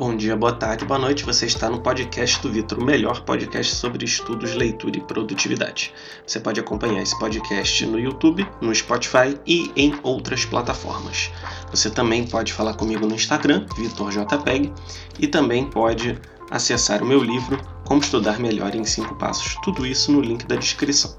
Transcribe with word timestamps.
Bom 0.00 0.16
dia, 0.16 0.34
boa 0.34 0.54
tarde, 0.54 0.86
boa 0.86 0.98
noite. 0.98 1.26
Você 1.26 1.44
está 1.44 1.68
no 1.68 1.82
podcast 1.82 2.40
do 2.40 2.50
Vitor, 2.50 2.78
o 2.78 2.82
melhor 2.82 3.20
podcast 3.20 3.74
sobre 3.74 4.06
estudos, 4.06 4.54
leitura 4.54 4.96
e 4.96 5.00
produtividade. 5.02 5.92
Você 6.26 6.40
pode 6.40 6.58
acompanhar 6.58 7.02
esse 7.02 7.18
podcast 7.18 7.84
no 7.84 7.98
YouTube, 7.98 8.48
no 8.62 8.74
Spotify 8.74 9.38
e 9.46 9.70
em 9.76 9.94
outras 10.02 10.46
plataformas. 10.46 11.30
Você 11.70 11.90
também 11.90 12.26
pode 12.26 12.50
falar 12.54 12.72
comigo 12.72 13.06
no 13.06 13.14
Instagram, 13.14 13.66
VitorJPEG, 13.76 14.72
e 15.18 15.26
também 15.26 15.68
pode 15.68 16.18
acessar 16.50 17.02
o 17.02 17.06
meu 17.06 17.22
livro 17.22 17.60
Como 17.84 18.00
Estudar 18.00 18.40
Melhor 18.40 18.74
em 18.74 18.84
5 18.84 19.16
Passos. 19.16 19.54
Tudo 19.62 19.86
isso 19.86 20.10
no 20.10 20.22
link 20.22 20.46
da 20.46 20.56
descrição. 20.56 21.14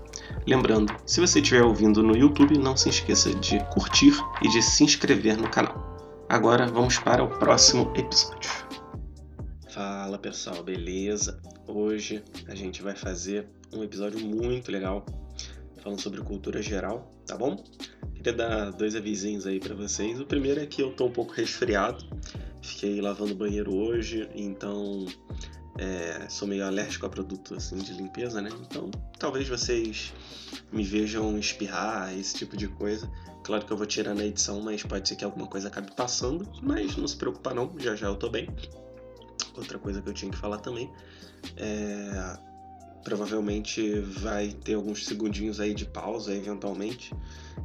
Lembrando, 0.48 0.92
se 1.06 1.22
você 1.22 1.40
estiver 1.40 1.62
ouvindo 1.62 2.02
no 2.02 2.18
YouTube, 2.18 2.58
não 2.58 2.76
se 2.76 2.90
esqueça 2.90 3.32
de 3.36 3.64
curtir 3.66 4.18
e 4.42 4.50
de 4.50 4.60
se 4.60 4.84
inscrever 4.84 5.38
no 5.38 5.48
canal. 5.48 5.91
Agora 6.32 6.66
vamos 6.66 6.98
para 6.98 7.22
o 7.22 7.28
próximo 7.28 7.92
episódio. 7.94 8.50
Fala 9.70 10.18
pessoal, 10.18 10.64
beleza? 10.64 11.38
Hoje 11.68 12.24
a 12.48 12.56
gente 12.56 12.82
vai 12.82 12.96
fazer 12.96 13.50
um 13.74 13.84
episódio 13.84 14.18
muito 14.18 14.72
legal 14.72 15.06
falando 15.84 16.00
sobre 16.00 16.22
cultura 16.22 16.62
geral, 16.62 17.14
tá 17.28 17.36
bom? 17.36 17.62
Queria 18.16 18.32
dar 18.32 18.72
dois 18.72 18.96
avisinhos 18.96 19.46
aí 19.46 19.60
para 19.60 19.76
vocês. 19.76 20.22
O 20.22 20.26
primeiro 20.26 20.62
é 20.62 20.66
que 20.66 20.82
eu 20.82 20.94
tô 20.94 21.08
um 21.08 21.12
pouco 21.12 21.34
resfriado, 21.34 22.02
fiquei 22.62 23.02
lavando 23.02 23.36
banheiro 23.36 23.76
hoje, 23.76 24.30
então 24.34 25.06
é, 25.78 26.30
sou 26.30 26.48
meio 26.48 26.66
alérgico 26.66 27.06
a 27.06 27.10
produto 27.10 27.56
assim, 27.56 27.76
de 27.76 27.92
limpeza, 27.92 28.42
né? 28.42 28.52
Então 28.62 28.90
talvez 29.20 29.50
vocês 29.50 30.14
me 30.72 30.86
vejam 30.86 31.38
espirrar, 31.38 32.18
esse 32.18 32.36
tipo 32.36 32.56
de 32.56 32.70
coisa. 32.70 33.12
Claro 33.52 33.66
que 33.66 33.74
eu 33.74 33.76
vou 33.76 33.86
tirar 33.86 34.16
na 34.16 34.24
edição, 34.24 34.62
mas 34.62 34.82
pode 34.82 35.10
ser 35.10 35.18
que 35.18 35.26
alguma 35.26 35.46
coisa 35.46 35.68
acabe 35.68 35.92
passando. 35.92 36.50
Mas 36.62 36.96
não 36.96 37.06
se 37.06 37.18
preocupa 37.18 37.54
não, 37.54 37.78
já 37.78 37.98
já 37.98 38.08
eu 38.08 38.16
tô 38.16 38.30
bem. 38.30 38.48
Outra 39.58 39.78
coisa 39.78 40.02
que 40.02 40.08
eu 40.08 40.14
tinha 40.14 40.32
que 40.32 40.38
falar 40.38 40.60
também 40.60 40.90
é. 41.58 42.38
Provavelmente 43.04 44.00
vai 44.00 44.54
ter 44.54 44.76
alguns 44.76 45.06
segundinhos 45.06 45.60
aí 45.60 45.74
de 45.74 45.84
pausa, 45.84 46.34
eventualmente. 46.34 47.14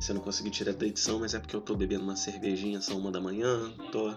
Se 0.00 0.10
eu 0.10 0.16
não 0.16 0.22
conseguir 0.22 0.50
tirar 0.50 0.72
da 0.72 0.84
edição, 0.84 1.20
mas 1.20 1.34
é 1.34 1.38
porque 1.38 1.54
eu 1.54 1.60
tô 1.60 1.76
bebendo 1.76 2.02
uma 2.02 2.16
cervejinha, 2.16 2.80
são 2.80 2.98
uma 2.98 3.12
da 3.12 3.20
manhã, 3.20 3.72
tô 3.92 4.12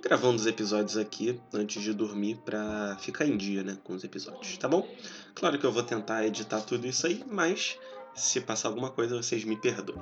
gravando 0.00 0.36
os 0.36 0.46
episódios 0.46 0.96
aqui 0.96 1.40
antes 1.52 1.82
de 1.82 1.92
dormir 1.92 2.36
para 2.44 2.96
ficar 3.00 3.26
em 3.26 3.36
dia, 3.36 3.64
né, 3.64 3.76
com 3.82 3.94
os 3.94 4.04
episódios, 4.04 4.56
tá 4.58 4.68
bom? 4.68 4.86
Claro 5.34 5.58
que 5.58 5.66
eu 5.66 5.72
vou 5.72 5.82
tentar 5.82 6.24
editar 6.24 6.60
tudo 6.60 6.86
isso 6.86 7.04
aí, 7.04 7.24
mas 7.28 7.76
se 8.14 8.40
passar 8.40 8.68
alguma 8.68 8.90
coisa, 8.90 9.16
vocês 9.16 9.42
me 9.42 9.56
perdoem. 9.56 9.98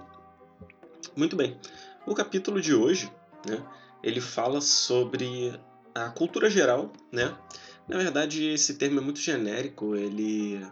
Muito 1.19 1.34
bem. 1.34 1.58
O 2.06 2.14
capítulo 2.14 2.61
de 2.61 2.72
hoje, 2.72 3.11
né, 3.44 3.61
ele 4.05 4.20
fala 4.20 4.61
sobre 4.61 5.52
a 5.92 6.11
cultura 6.11 6.48
geral, 6.48 6.92
né? 7.11 7.36
Na 7.88 7.97
verdade, 7.98 8.47
esse 8.47 8.74
termo 8.74 9.00
é 9.00 9.02
muito 9.02 9.19
genérico, 9.19 9.96
ele 9.96 10.64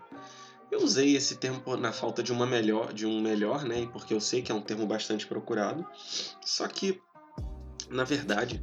eu 0.71 0.85
usei 0.85 1.17
esse 1.17 1.35
termo 1.39 1.77
na 1.77 1.91
falta 1.91 2.23
de 2.23 2.31
uma 2.31 2.47
melhor, 2.47 2.93
de 2.93 3.05
um 3.05 3.21
melhor, 3.21 3.65
né? 3.65 3.89
Porque 3.93 4.15
eu 4.15 4.21
sei 4.21 4.41
que 4.41 4.53
é 4.53 4.55
um 4.55 4.61
termo 4.61 4.87
bastante 4.87 5.27
procurado. 5.27 5.85
Só 6.45 6.69
que 6.69 7.03
na 7.91 8.05
verdade, 8.05 8.63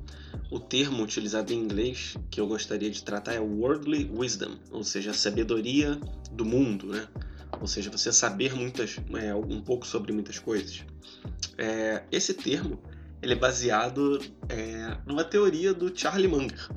o 0.49 0.61
termo 0.61 1.03
utilizado 1.03 1.51
em 1.51 1.59
inglês 1.59 2.15
que 2.31 2.39
eu 2.39 2.47
gostaria 2.47 2.89
de 2.89 3.03
tratar 3.03 3.33
é 3.33 3.39
worldly 3.41 4.09
wisdom, 4.13 4.57
ou 4.71 4.85
seja, 4.85 5.11
a 5.11 5.13
sabedoria 5.13 5.99
do 6.31 6.45
mundo, 6.45 6.87
né? 6.87 7.09
Ou 7.63 7.67
seja, 7.67 7.89
você 7.89 8.11
saber 8.11 8.53
muitas, 8.53 8.97
é, 9.13 9.33
um 9.33 9.61
pouco 9.61 9.87
sobre 9.87 10.11
muitas 10.11 10.37
coisas. 10.37 10.83
É, 11.57 12.03
esse 12.11 12.33
termo 12.33 12.77
ele 13.21 13.31
é 13.31 13.35
baseado 13.37 14.19
é, 14.49 14.97
numa 15.05 15.23
teoria 15.23 15.73
do 15.73 15.89
Charlie 15.97 16.27
Munger. 16.27 16.69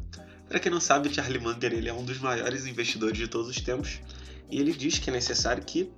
Para 0.49 0.61
quem 0.61 0.71
não 0.71 0.81
sabe, 0.81 1.13
Charlie 1.13 1.41
Munger 1.41 1.73
ele 1.73 1.89
é 1.89 1.93
um 1.93 2.05
dos 2.05 2.21
maiores 2.21 2.67
investidores 2.67 3.19
de 3.19 3.27
todos 3.27 3.49
os 3.49 3.61
tempos 3.61 3.99
e 4.49 4.61
ele 4.61 4.73
diz 4.73 5.01
que 5.01 5.11
é 5.11 5.13
necessário 5.13 5.65
que 5.65 5.91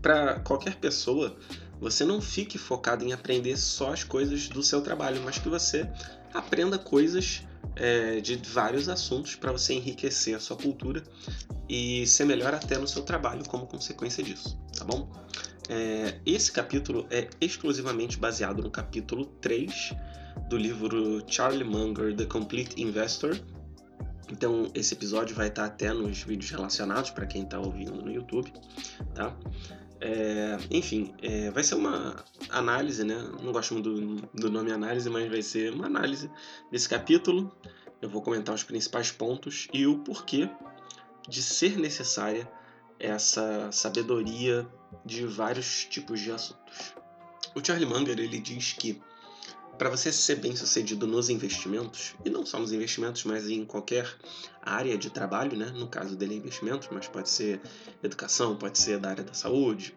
para 0.00 0.40
qualquer 0.40 0.74
pessoa 0.80 1.38
você 1.78 2.04
não 2.04 2.20
fique 2.20 2.58
focado 2.58 3.04
em 3.04 3.12
aprender 3.12 3.56
só 3.56 3.92
as 3.92 4.02
coisas 4.02 4.48
do 4.48 4.64
seu 4.64 4.80
trabalho, 4.82 5.22
mas 5.24 5.38
que 5.38 5.48
você 5.48 5.88
aprenda 6.34 6.76
coisas 6.76 7.44
é, 7.76 8.20
de 8.20 8.34
vários 8.34 8.88
assuntos 8.88 9.36
para 9.36 9.52
você 9.52 9.74
enriquecer 9.74 10.34
a 10.34 10.40
sua 10.40 10.56
cultura 10.56 11.04
e 11.72 12.06
ser 12.06 12.26
melhor 12.26 12.52
até 12.52 12.76
no 12.76 12.86
seu 12.86 13.02
trabalho 13.02 13.42
como 13.48 13.66
consequência 13.66 14.22
disso, 14.22 14.60
tá 14.76 14.84
bom? 14.84 15.10
É, 15.70 16.20
esse 16.26 16.52
capítulo 16.52 17.06
é 17.10 17.30
exclusivamente 17.40 18.18
baseado 18.18 18.62
no 18.62 18.70
capítulo 18.70 19.24
3 19.40 19.94
do 20.50 20.58
livro 20.58 21.24
Charlie 21.26 21.64
Munger, 21.64 22.14
The 22.14 22.26
Complete 22.26 22.82
Investor. 22.82 23.40
Então, 24.30 24.70
esse 24.74 24.92
episódio 24.92 25.34
vai 25.34 25.48
estar 25.48 25.64
até 25.64 25.94
nos 25.94 26.22
vídeos 26.22 26.50
relacionados 26.50 27.08
para 27.08 27.24
quem 27.24 27.42
está 27.42 27.58
ouvindo 27.58 28.02
no 28.02 28.12
YouTube, 28.12 28.52
tá? 29.14 29.34
É, 29.98 30.58
enfim, 30.70 31.14
é, 31.22 31.50
vai 31.52 31.64
ser 31.64 31.76
uma 31.76 32.22
análise, 32.50 33.02
né? 33.02 33.16
Não 33.42 33.50
gosto 33.50 33.72
muito 33.72 33.94
do, 33.94 34.16
do, 34.34 34.50
nome 34.50 34.72
análise, 34.72 35.08
mas 35.08 35.26
vai 35.30 35.40
ser 35.40 35.72
uma 35.72 35.86
análise 35.86 36.30
desse 36.70 36.86
capítulo. 36.86 37.50
Eu 38.02 38.10
vou 38.10 38.20
comentar 38.20 38.54
os 38.54 38.62
principais 38.62 39.10
pontos 39.10 39.68
e 39.72 39.86
o 39.86 40.00
porquê 40.00 40.50
de 41.28 41.42
ser 41.42 41.76
necessária 41.76 42.50
essa 42.98 43.70
sabedoria 43.72 44.66
de 45.04 45.26
vários 45.26 45.84
tipos 45.86 46.20
de 46.20 46.30
assuntos. 46.30 46.94
O 47.54 47.64
Charlie 47.64 47.86
Munger 47.86 48.18
ele 48.18 48.38
diz 48.38 48.72
que 48.72 49.02
para 49.78 49.90
você 49.90 50.12
ser 50.12 50.36
bem 50.36 50.54
sucedido 50.54 51.06
nos 51.06 51.28
investimentos, 51.28 52.14
e 52.24 52.30
não 52.30 52.46
só 52.46 52.58
nos 52.58 52.72
investimentos, 52.72 53.24
mas 53.24 53.48
em 53.48 53.64
qualquer 53.64 54.08
área 54.60 54.96
de 54.96 55.10
trabalho, 55.10 55.56
né? 55.56 55.72
no 55.74 55.88
caso 55.88 56.14
dele 56.14 56.34
é 56.34 56.36
investimentos, 56.36 56.88
mas 56.92 57.08
pode 57.08 57.28
ser 57.28 57.60
educação, 58.02 58.56
pode 58.56 58.78
ser 58.78 58.98
da 58.98 59.10
área 59.10 59.24
da 59.24 59.34
saúde, 59.34 59.96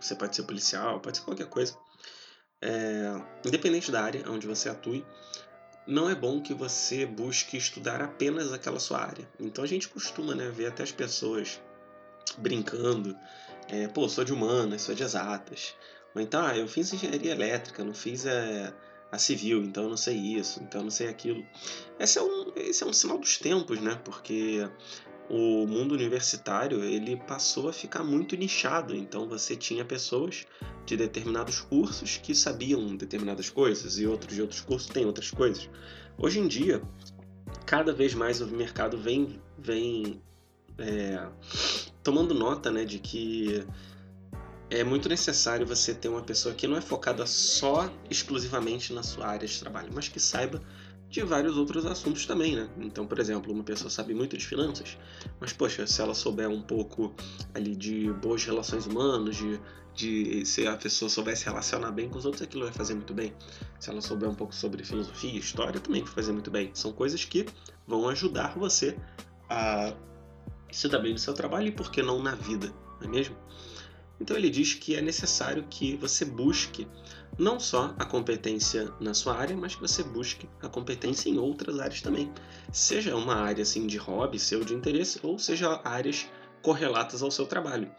você 0.00 0.14
pode 0.14 0.36
ser 0.36 0.42
policial, 0.42 1.00
pode 1.00 1.18
ser 1.18 1.24
qualquer 1.24 1.46
coisa. 1.46 1.76
É, 2.60 3.12
independente 3.44 3.90
da 3.90 4.02
área 4.02 4.28
onde 4.30 4.46
você 4.46 4.68
atue, 4.68 5.04
não 5.86 6.10
é 6.10 6.14
bom 6.14 6.40
que 6.40 6.52
você 6.52 7.06
busque 7.06 7.56
estudar 7.56 8.02
apenas 8.02 8.52
aquela 8.52 8.80
sua 8.80 9.00
área. 9.00 9.28
Então 9.38 9.62
a 9.62 9.66
gente 9.66 9.88
costuma 9.88 10.34
né, 10.34 10.50
ver 10.50 10.66
até 10.66 10.82
as 10.82 10.92
pessoas 10.92 11.60
brincando, 12.38 13.16
é, 13.68 13.86
pô, 13.88 14.08
sou 14.08 14.24
de 14.24 14.32
humanas, 14.32 14.82
sou 14.82 14.94
de 14.94 15.02
exatas. 15.02 15.74
Ou 16.14 16.20
então, 16.20 16.44
ah, 16.44 16.56
eu 16.56 16.66
fiz 16.66 16.92
engenharia 16.92 17.32
elétrica, 17.32 17.84
não 17.84 17.94
fiz 17.94 18.26
a 18.26 19.18
civil, 19.18 19.62
então 19.62 19.84
eu 19.84 19.90
não 19.90 19.96
sei 19.96 20.16
isso, 20.16 20.62
então 20.62 20.80
eu 20.80 20.84
não 20.84 20.90
sei 20.90 21.08
aquilo. 21.08 21.44
Esse 21.98 22.18
é 22.18 22.22
um, 22.22 22.52
esse 22.56 22.82
é 22.82 22.86
um 22.86 22.92
sinal 22.92 23.18
dos 23.18 23.38
tempos, 23.38 23.80
né? 23.80 23.98
Porque 24.04 24.68
o 25.28 25.66
mundo 25.66 25.92
universitário 25.92 26.82
ele 26.82 27.16
passou 27.16 27.68
a 27.68 27.72
ficar 27.72 28.04
muito 28.04 28.36
nichado, 28.36 28.94
então 28.94 29.28
você 29.28 29.56
tinha 29.56 29.84
pessoas 29.84 30.46
de 30.84 30.96
determinados 30.96 31.60
cursos 31.60 32.16
que 32.16 32.34
sabiam 32.34 32.96
determinadas 32.96 33.50
coisas 33.50 33.98
e 33.98 34.06
outros 34.06 34.34
de 34.34 34.42
outros 34.42 34.60
cursos 34.60 34.88
têm 34.88 35.04
outras 35.04 35.30
coisas. 35.30 35.68
Hoje 36.16 36.38
em 36.38 36.46
dia, 36.46 36.80
cada 37.64 37.92
vez 37.92 38.14
mais 38.14 38.40
o 38.40 38.46
mercado 38.46 38.96
vem, 38.96 39.40
vem 39.58 40.22
é, 40.78 41.26
tomando 42.02 42.32
nota 42.32 42.70
né, 42.70 42.84
de 42.84 42.98
que 42.98 43.66
é 44.70 44.82
muito 44.82 45.08
necessário 45.08 45.66
você 45.66 45.94
ter 45.94 46.08
uma 46.08 46.22
pessoa 46.22 46.54
que 46.54 46.66
não 46.66 46.76
é 46.76 46.80
focada 46.80 47.26
só 47.26 47.90
exclusivamente 48.10 48.92
na 48.92 49.02
sua 49.02 49.26
área 49.26 49.46
de 49.46 49.58
trabalho, 49.58 49.90
mas 49.94 50.08
que 50.08 50.18
saiba 50.18 50.60
de 51.16 51.22
vários 51.22 51.56
outros 51.56 51.86
assuntos 51.86 52.26
também, 52.26 52.54
né? 52.54 52.68
Então, 52.78 53.06
por 53.06 53.18
exemplo, 53.18 53.50
uma 53.52 53.64
pessoa 53.64 53.88
sabe 53.88 54.12
muito 54.12 54.36
de 54.36 54.46
finanças, 54.46 54.98
mas 55.40 55.52
poxa, 55.52 55.86
se 55.86 56.00
ela 56.02 56.14
souber 56.14 56.48
um 56.48 56.60
pouco 56.60 57.14
ali 57.54 57.74
de 57.74 58.12
boas 58.12 58.44
relações 58.44 58.86
humanas, 58.86 59.36
de, 59.36 59.58
de 59.94 60.44
se 60.44 60.66
a 60.66 60.76
pessoa 60.76 61.08
souber 61.08 61.34
se 61.36 61.46
relacionar 61.46 61.90
bem 61.90 62.08
com 62.10 62.18
os 62.18 62.26
outros, 62.26 62.42
aquilo 62.42 62.64
vai 62.64 62.72
fazer 62.72 62.94
muito 62.94 63.14
bem. 63.14 63.32
Se 63.80 63.88
ela 63.88 64.02
souber 64.02 64.28
um 64.28 64.34
pouco 64.34 64.54
sobre 64.54 64.84
filosofia, 64.84 65.38
história, 65.38 65.80
também 65.80 66.02
vai 66.02 66.12
fazer 66.12 66.32
muito 66.32 66.50
bem. 66.50 66.70
São 66.74 66.92
coisas 66.92 67.24
que 67.24 67.46
vão 67.86 68.08
ajudar 68.08 68.54
você 68.58 68.94
a 69.48 69.94
se 70.70 70.86
dar 70.88 70.98
bem 70.98 71.12
no 71.12 71.18
seu 71.18 71.32
trabalho 71.32 71.68
e 71.68 71.72
por 71.72 71.90
que 71.90 72.02
não 72.02 72.22
na 72.22 72.34
vida, 72.34 72.70
não 73.00 73.08
é 73.08 73.10
mesmo? 73.10 73.36
Então 74.20 74.36
ele 74.36 74.50
diz 74.50 74.74
que 74.74 74.94
é 74.94 75.00
necessário 75.00 75.64
que 75.68 75.96
você 75.96 76.24
busque 76.24 76.86
não 77.38 77.60
só 77.60 77.94
a 77.98 78.04
competência 78.04 78.92
na 79.00 79.12
sua 79.12 79.36
área, 79.36 79.56
mas 79.56 79.74
que 79.74 79.80
você 79.80 80.02
busque 80.02 80.48
a 80.62 80.68
competência 80.68 81.28
em 81.28 81.38
outras 81.38 81.78
áreas 81.78 82.00
também. 82.00 82.32
Seja 82.72 83.14
uma 83.14 83.34
área 83.34 83.62
assim 83.62 83.86
de 83.86 83.98
hobby, 83.98 84.38
seu 84.38 84.64
de 84.64 84.74
interesse, 84.74 85.20
ou 85.22 85.38
seja 85.38 85.80
áreas 85.84 86.26
correlatas 86.62 87.22
ao 87.22 87.30
seu 87.30 87.46
trabalho. 87.46 87.90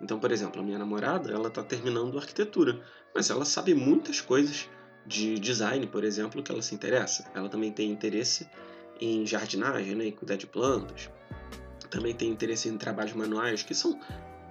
Então, 0.00 0.18
por 0.18 0.30
exemplo, 0.30 0.60
a 0.60 0.64
minha 0.64 0.78
namorada, 0.78 1.32
ela 1.32 1.48
está 1.48 1.62
terminando 1.62 2.18
arquitetura, 2.18 2.82
mas 3.14 3.30
ela 3.30 3.44
sabe 3.44 3.74
muitas 3.74 4.20
coisas 4.20 4.68
de 5.06 5.38
design, 5.38 5.86
por 5.86 6.04
exemplo, 6.04 6.42
que 6.42 6.50
ela 6.50 6.62
se 6.62 6.74
interessa. 6.74 7.30
Ela 7.34 7.48
também 7.48 7.72
tem 7.72 7.90
interesse 7.90 8.48
em 9.00 9.26
jardinagem, 9.26 9.94
né, 9.94 10.06
e 10.06 10.12
cuidar 10.12 10.36
de 10.36 10.46
plantas. 10.46 11.10
Também 11.90 12.14
tem 12.14 12.30
interesse 12.30 12.68
em 12.68 12.76
trabalhos 12.76 13.12
manuais, 13.14 13.62
que 13.62 13.74
são 13.74 13.98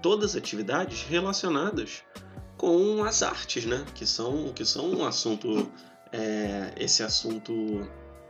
todas 0.02 0.36
atividades 0.36 1.04
relacionadas 1.04 2.04
com 2.64 3.04
as 3.04 3.22
artes, 3.22 3.66
né? 3.66 3.86
Que 3.94 4.06
são, 4.06 4.54
que 4.54 4.64
são 4.64 4.90
um 4.90 5.06
assunto, 5.06 5.70
é, 6.14 6.74
esse 6.78 7.04
assunto 7.04 7.86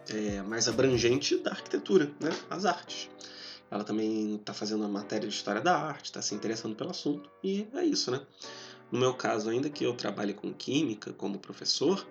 é, 0.09 0.41
mais 0.41 0.67
abrangente 0.67 1.37
da 1.37 1.51
arquitetura, 1.51 2.11
né? 2.19 2.31
as 2.49 2.65
artes. 2.65 3.11
Ela 3.69 3.83
também 3.83 4.37
está 4.37 4.51
fazendo 4.51 4.79
uma 4.79 4.89
matéria 4.89 5.29
de 5.29 5.35
história 5.35 5.61
da 5.61 5.77
arte, 5.77 6.05
está 6.05 6.19
se 6.19 6.33
interessando 6.33 6.75
pelo 6.75 6.89
assunto, 6.89 7.29
e 7.43 7.67
é 7.75 7.85
isso, 7.85 8.09
né? 8.09 8.21
No 8.91 8.97
meu 8.99 9.13
caso, 9.13 9.51
ainda 9.51 9.69
que 9.69 9.83
eu 9.83 9.93
trabalhe 9.93 10.33
com 10.33 10.51
química 10.51 11.13
como 11.13 11.37
professor, 11.37 12.03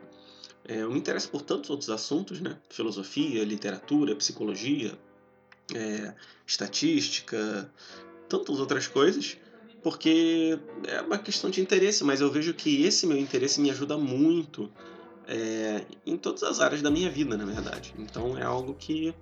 é, 0.65 0.77
eu 0.83 0.93
me 0.93 1.01
interesso 1.01 1.29
por 1.29 1.43
tantos 1.43 1.71
outros 1.71 1.91
assuntos, 1.91 2.41
né? 2.41 2.57
Filosofia, 2.71 3.45
literatura, 3.45 4.15
psicologia, 4.15 4.97
é, 5.75 6.15
estatística, 6.47 7.69
tantas 8.29 8.61
outras 8.61 8.87
coisas, 8.87 9.39
porque 9.83 10.59
é 10.87 11.01
uma 11.01 11.19
questão 11.19 11.51
de 11.51 11.61
interesse, 11.61 12.05
mas 12.05 12.21
eu 12.21 12.31
vejo 12.31 12.55
que 12.55 12.85
esse 12.85 13.07
meu 13.07 13.19
interesse 13.19 13.61
me 13.61 13.71
ajuda 13.71 13.99
muito 13.99 14.71
é, 15.27 15.85
em 16.07 16.17
todas 16.17 16.43
as 16.43 16.61
áreas 16.61 16.83
da 16.83 16.91
minha 16.91 17.11
vida, 17.11 17.37
na 17.37 17.45
verdade. 17.45 17.95
Então 17.99 18.39
é 18.39 18.43
algo 18.43 18.75
que 18.75 19.15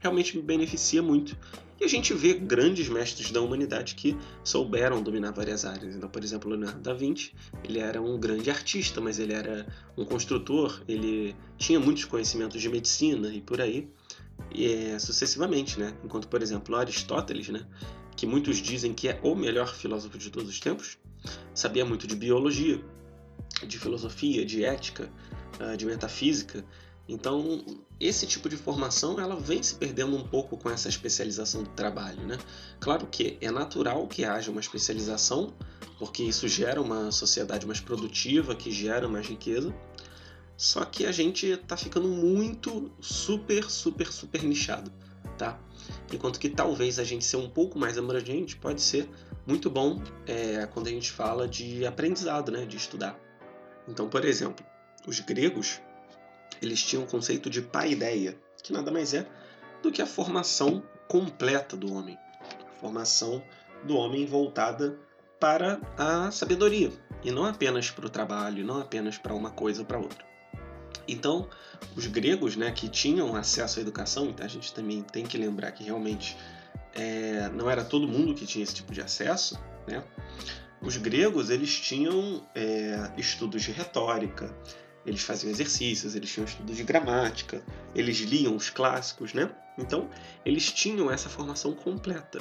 realmente 0.00 0.36
me 0.36 0.42
beneficia 0.42 1.02
muito. 1.02 1.36
E 1.80 1.84
a 1.84 1.88
gente 1.88 2.12
vê 2.12 2.34
grandes 2.34 2.88
mestres 2.88 3.30
da 3.30 3.40
humanidade 3.40 3.94
que 3.94 4.16
souberam 4.42 5.00
dominar 5.00 5.30
várias 5.30 5.64
áreas. 5.64 5.94
Então, 5.94 6.08
por 6.08 6.24
exemplo, 6.24 6.50
Leonardo 6.50 6.80
da 6.80 6.92
Vinci, 6.92 7.32
ele 7.62 7.78
era 7.78 8.02
um 8.02 8.18
grande 8.18 8.50
artista, 8.50 9.00
mas 9.00 9.20
ele 9.20 9.32
era 9.32 9.64
um 9.96 10.04
construtor, 10.04 10.82
ele 10.88 11.36
tinha 11.56 11.78
muitos 11.78 12.04
conhecimentos 12.04 12.60
de 12.60 12.68
medicina 12.68 13.32
e 13.32 13.40
por 13.40 13.60
aí, 13.60 13.88
e 14.52 14.66
é, 14.66 14.98
sucessivamente, 14.98 15.78
né? 15.78 15.94
Enquanto, 16.02 16.26
por 16.26 16.42
exemplo, 16.42 16.74
Aristóteles, 16.74 17.48
né, 17.48 17.64
que 18.18 18.26
muitos 18.26 18.56
dizem 18.58 18.92
que 18.92 19.08
é 19.08 19.18
o 19.22 19.34
melhor 19.34 19.72
filósofo 19.72 20.18
de 20.18 20.28
todos 20.28 20.50
os 20.50 20.58
tempos, 20.58 20.98
sabia 21.54 21.84
muito 21.84 22.06
de 22.06 22.16
biologia, 22.16 22.82
de 23.66 23.78
filosofia, 23.78 24.44
de 24.44 24.64
ética, 24.64 25.08
ah, 25.60 25.76
de 25.76 25.86
metafísica, 25.86 26.64
então, 27.08 27.64
esse 27.98 28.26
tipo 28.26 28.50
de 28.50 28.56
formação 28.56 29.18
ela 29.18 29.34
vem 29.34 29.62
se 29.62 29.74
perdendo 29.76 30.14
um 30.14 30.22
pouco 30.22 30.58
com 30.58 30.68
essa 30.68 30.90
especialização 30.90 31.62
do 31.62 31.70
trabalho, 31.70 32.20
né? 32.26 32.36
Claro 32.78 33.06
que 33.06 33.38
é 33.40 33.50
natural 33.50 34.06
que 34.06 34.24
haja 34.24 34.50
uma 34.50 34.60
especialização, 34.60 35.54
porque 35.98 36.22
isso 36.22 36.46
gera 36.46 36.82
uma 36.82 37.10
sociedade 37.10 37.66
mais 37.66 37.80
produtiva, 37.80 38.54
que 38.54 38.70
gera 38.70 39.08
mais 39.08 39.26
riqueza. 39.26 39.74
Só 40.54 40.84
que 40.84 41.06
a 41.06 41.12
gente 41.12 41.46
está 41.46 41.76
ficando 41.78 42.08
muito 42.08 42.90
super, 43.00 43.70
super, 43.70 44.12
super 44.12 44.42
nichado, 44.42 44.92
tá? 45.38 45.58
Enquanto 46.12 46.38
que 46.38 46.50
talvez 46.50 46.98
a 46.98 47.04
gente 47.04 47.24
ser 47.24 47.36
um 47.36 47.48
pouco 47.48 47.78
mais 47.78 47.96
abrangente 47.96 48.56
pode 48.56 48.82
ser 48.82 49.08
muito 49.46 49.70
bom 49.70 50.02
é, 50.26 50.66
quando 50.66 50.88
a 50.88 50.90
gente 50.90 51.10
fala 51.10 51.48
de 51.48 51.86
aprendizado, 51.86 52.52
né? 52.52 52.66
De 52.66 52.76
estudar. 52.76 53.18
Então, 53.86 54.08
por 54.08 54.24
exemplo, 54.24 54.66
os 55.06 55.20
gregos 55.20 55.80
eles 56.60 56.82
tinham 56.82 57.04
o 57.04 57.06
conceito 57.06 57.48
de 57.48 57.62
paideia, 57.62 58.36
que 58.62 58.72
nada 58.72 58.90
mais 58.90 59.14
é 59.14 59.26
do 59.82 59.92
que 59.92 60.02
a 60.02 60.06
formação 60.06 60.82
completa 61.06 61.76
do 61.76 61.92
homem. 61.94 62.18
A 62.66 62.80
formação 62.80 63.42
do 63.84 63.96
homem 63.96 64.26
voltada 64.26 64.98
para 65.38 65.80
a 65.96 66.30
sabedoria, 66.32 66.90
e 67.22 67.30
não 67.30 67.44
apenas 67.44 67.90
para 67.90 68.06
o 68.06 68.10
trabalho, 68.10 68.66
não 68.66 68.80
apenas 68.80 69.16
para 69.16 69.34
uma 69.34 69.50
coisa 69.50 69.80
ou 69.82 69.86
para 69.86 69.98
outra. 69.98 70.27
Então, 71.06 71.48
os 71.96 72.06
gregos, 72.06 72.56
né, 72.56 72.70
que 72.70 72.88
tinham 72.88 73.34
acesso 73.34 73.78
à 73.78 73.82
educação, 73.82 74.26
então 74.26 74.44
a 74.44 74.48
gente 74.48 74.72
também 74.72 75.02
tem 75.02 75.24
que 75.24 75.38
lembrar 75.38 75.72
que 75.72 75.82
realmente 75.82 76.36
é, 76.94 77.48
não 77.50 77.70
era 77.70 77.84
todo 77.84 78.06
mundo 78.06 78.34
que 78.34 78.46
tinha 78.46 78.62
esse 78.62 78.74
tipo 78.74 78.92
de 78.92 79.00
acesso, 79.00 79.58
né? 79.86 80.04
Os 80.80 80.96
gregos 80.96 81.50
eles 81.50 81.74
tinham 81.80 82.46
é, 82.54 83.10
estudos 83.16 83.62
de 83.62 83.72
retórica, 83.72 84.54
eles 85.04 85.22
faziam 85.22 85.50
exercícios, 85.50 86.14
eles 86.14 86.30
tinham 86.30 86.44
estudo 86.44 86.72
de 86.72 86.84
gramática, 86.84 87.62
eles 87.94 88.18
liam 88.18 88.54
os 88.54 88.70
clássicos, 88.70 89.32
né? 89.32 89.50
Então, 89.76 90.08
eles 90.44 90.70
tinham 90.70 91.10
essa 91.10 91.28
formação 91.28 91.72
completa. 91.72 92.38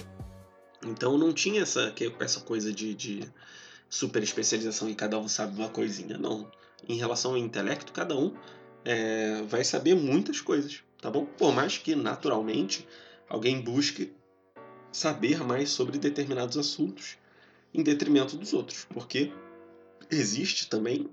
Então, 0.85 1.17
não 1.17 1.33
tinha 1.33 1.61
essa, 1.61 1.94
essa 2.19 2.41
coisa 2.41 2.71
de, 2.71 2.94
de 2.94 3.31
super 3.89 4.21
especialização 4.21 4.89
e 4.89 4.95
cada 4.95 5.17
um 5.17 5.27
sabe 5.27 5.57
uma 5.57 5.69
coisinha, 5.69 6.17
não. 6.17 6.49
Em 6.88 6.95
relação 6.95 7.31
ao 7.31 7.38
intelecto, 7.38 7.91
cada 7.91 8.18
um 8.18 8.33
é, 8.85 9.41
vai 9.44 9.63
saber 9.63 9.95
muitas 9.95 10.41
coisas, 10.41 10.83
tá 11.01 11.09
bom? 11.09 11.25
Por 11.25 11.53
mais 11.53 11.77
que, 11.77 11.95
naturalmente, 11.95 12.88
alguém 13.29 13.62
busque 13.62 14.13
saber 14.91 15.44
mais 15.44 15.69
sobre 15.69 15.97
determinados 15.97 16.57
assuntos 16.57 17.18
em 17.74 17.83
detrimento 17.83 18.38
dos 18.38 18.53
outros, 18.53 18.85
porque 18.85 19.31
existe 20.09 20.69
também 20.69 21.09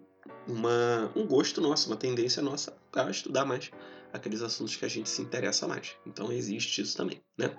uma, 0.47 1.13
um 1.17 1.27
gosto 1.27 1.61
nosso, 1.61 1.89
uma 1.89 1.97
tendência 1.97 2.43
nossa 2.43 2.77
a 2.95 3.11
estudar 3.11 3.45
mais 3.45 3.71
aqueles 4.13 4.43
assuntos 4.43 4.77
que 4.77 4.85
a 4.85 4.89
gente 4.89 5.09
se 5.09 5.21
interessa 5.21 5.67
mais. 5.67 5.97
Então 6.07 6.33
existe 6.33 6.81
isso 6.81 6.97
também, 6.97 7.21
né? 7.37 7.55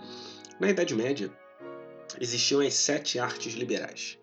Na 0.60 0.70
Idade 0.70 0.96
Média 0.96 1.32
existiam 2.20 2.62
as 2.62 2.74
sete 2.74 3.20
artes 3.20 3.54
liberais. 3.54 4.18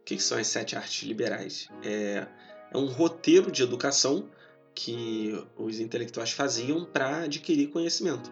O 0.00 0.04
que, 0.04 0.16
que 0.16 0.22
são 0.22 0.38
as 0.38 0.46
sete 0.46 0.76
artes 0.76 1.02
liberais? 1.02 1.68
É, 1.82 2.26
é 2.72 2.78
um 2.78 2.86
roteiro 2.86 3.50
de 3.50 3.62
educação 3.62 4.28
que 4.74 5.38
os 5.56 5.78
intelectuais 5.78 6.32
faziam 6.32 6.84
para 6.84 7.24
adquirir 7.24 7.68
conhecimento. 7.68 8.30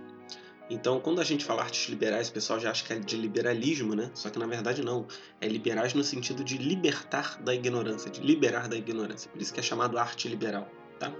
Então, 0.71 1.01
quando 1.01 1.21
a 1.21 1.25
gente 1.25 1.45
fala 1.45 1.63
artes 1.63 1.89
liberais, 1.89 2.29
o 2.29 2.33
pessoal 2.33 2.61
já 2.61 2.71
acha 2.71 2.85
que 2.85 2.93
é 2.93 2.99
de 2.99 3.17
liberalismo, 3.17 3.95
né? 3.95 4.09
Só 4.15 4.31
que 4.31 4.39
na 4.39 4.47
verdade 4.47 4.85
não. 4.85 5.07
É 5.41 5.49
liberais 5.49 5.95
no 5.95 6.05
sentido 6.05 6.45
de 6.45 6.57
libertar 6.57 7.43
da 7.43 7.53
ignorância, 7.53 8.09
de 8.09 8.21
liberar 8.21 8.69
da 8.69 8.77
ignorância. 8.77 9.29
Por 9.31 9.43
isso 9.43 9.53
que 9.53 9.59
é 9.59 9.63
chamado 9.63 9.99
arte 9.99 10.29
liberal, 10.29 10.71
tá? 10.99 11.13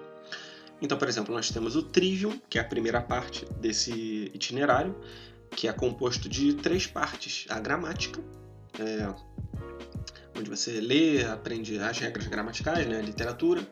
Então, 0.81 0.97
por 0.97 1.09
exemplo, 1.09 1.35
nós 1.35 1.51
temos 1.51 1.75
o 1.75 1.83
Trivium, 1.83 2.41
que 2.49 2.59
é 2.59 2.61
a 2.63 2.65
primeira 2.65 3.03
parte 3.03 3.45
desse 3.61 4.31
itinerário, 4.33 4.95
que 5.51 5.67
é 5.67 5.73
composto 5.73 6.29
de 6.29 6.55
três 6.55 6.87
partes: 6.87 7.45
a 7.49 7.59
gramática, 7.59 8.23
é, 8.79 9.13
onde 10.41 10.51
você 10.51 10.81
lê, 10.81 11.25
aprende 11.25 11.79
as 11.79 11.99
regras 11.99 12.27
gramaticais, 12.27 12.87
né? 12.87 12.99
A 12.99 13.03
literatura 13.03 13.67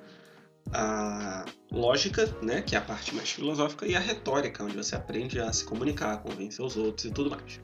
a 0.73 1.45
lógica, 1.71 2.27
né, 2.43 2.63
que 2.63 2.75
é 2.75 2.79
a 2.79 2.83
parte 2.83 3.15
mais 3.15 3.31
filosófica, 3.31 3.87
e 3.87 3.95
a 3.95 4.01
retórica, 4.01 4.65
onde 4.65 4.77
você 4.77 4.95
aprende 4.95 5.41
a 5.41 5.53
se 5.53 5.65
comunicar, 5.65 6.19
convencer 6.19 6.65
os 6.65 6.77
outros 6.77 7.07
e 7.07 7.11
tudo 7.11 7.31
mais. 7.31 7.61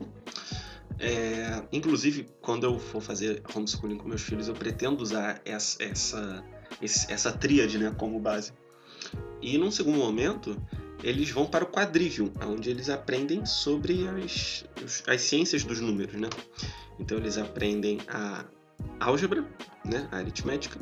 É, 0.98 1.62
inclusive, 1.72 2.26
quando 2.40 2.64
eu 2.64 2.78
for 2.78 3.00
fazer 3.00 3.42
homeschooling 3.54 3.96
com 3.96 4.08
meus 4.08 4.22
filhos, 4.22 4.48
eu 4.48 4.54
pretendo 4.54 5.02
usar 5.02 5.40
essa, 5.44 5.82
essa, 5.82 6.44
essa 6.80 7.32
tríade 7.32 7.78
né, 7.78 7.94
como 7.96 8.18
base. 8.20 8.52
E 9.42 9.58
num 9.58 9.70
segundo 9.70 9.98
momento, 9.98 10.56
eles 11.02 11.30
vão 11.30 11.46
para 11.46 11.64
o 11.64 11.66
quadrivium, 11.66 12.32
onde 12.46 12.70
eles 12.70 12.88
aprendem 12.88 13.44
sobre 13.44 14.06
as, 14.08 14.64
as 15.06 15.20
ciências 15.20 15.64
dos 15.64 15.80
números. 15.80 16.14
Né? 16.14 16.30
Então, 16.98 17.18
eles 17.18 17.36
aprendem 17.36 17.98
a 18.08 18.44
álgebra, 19.00 19.44
né, 19.84 20.08
a 20.10 20.16
aritmética, 20.16 20.78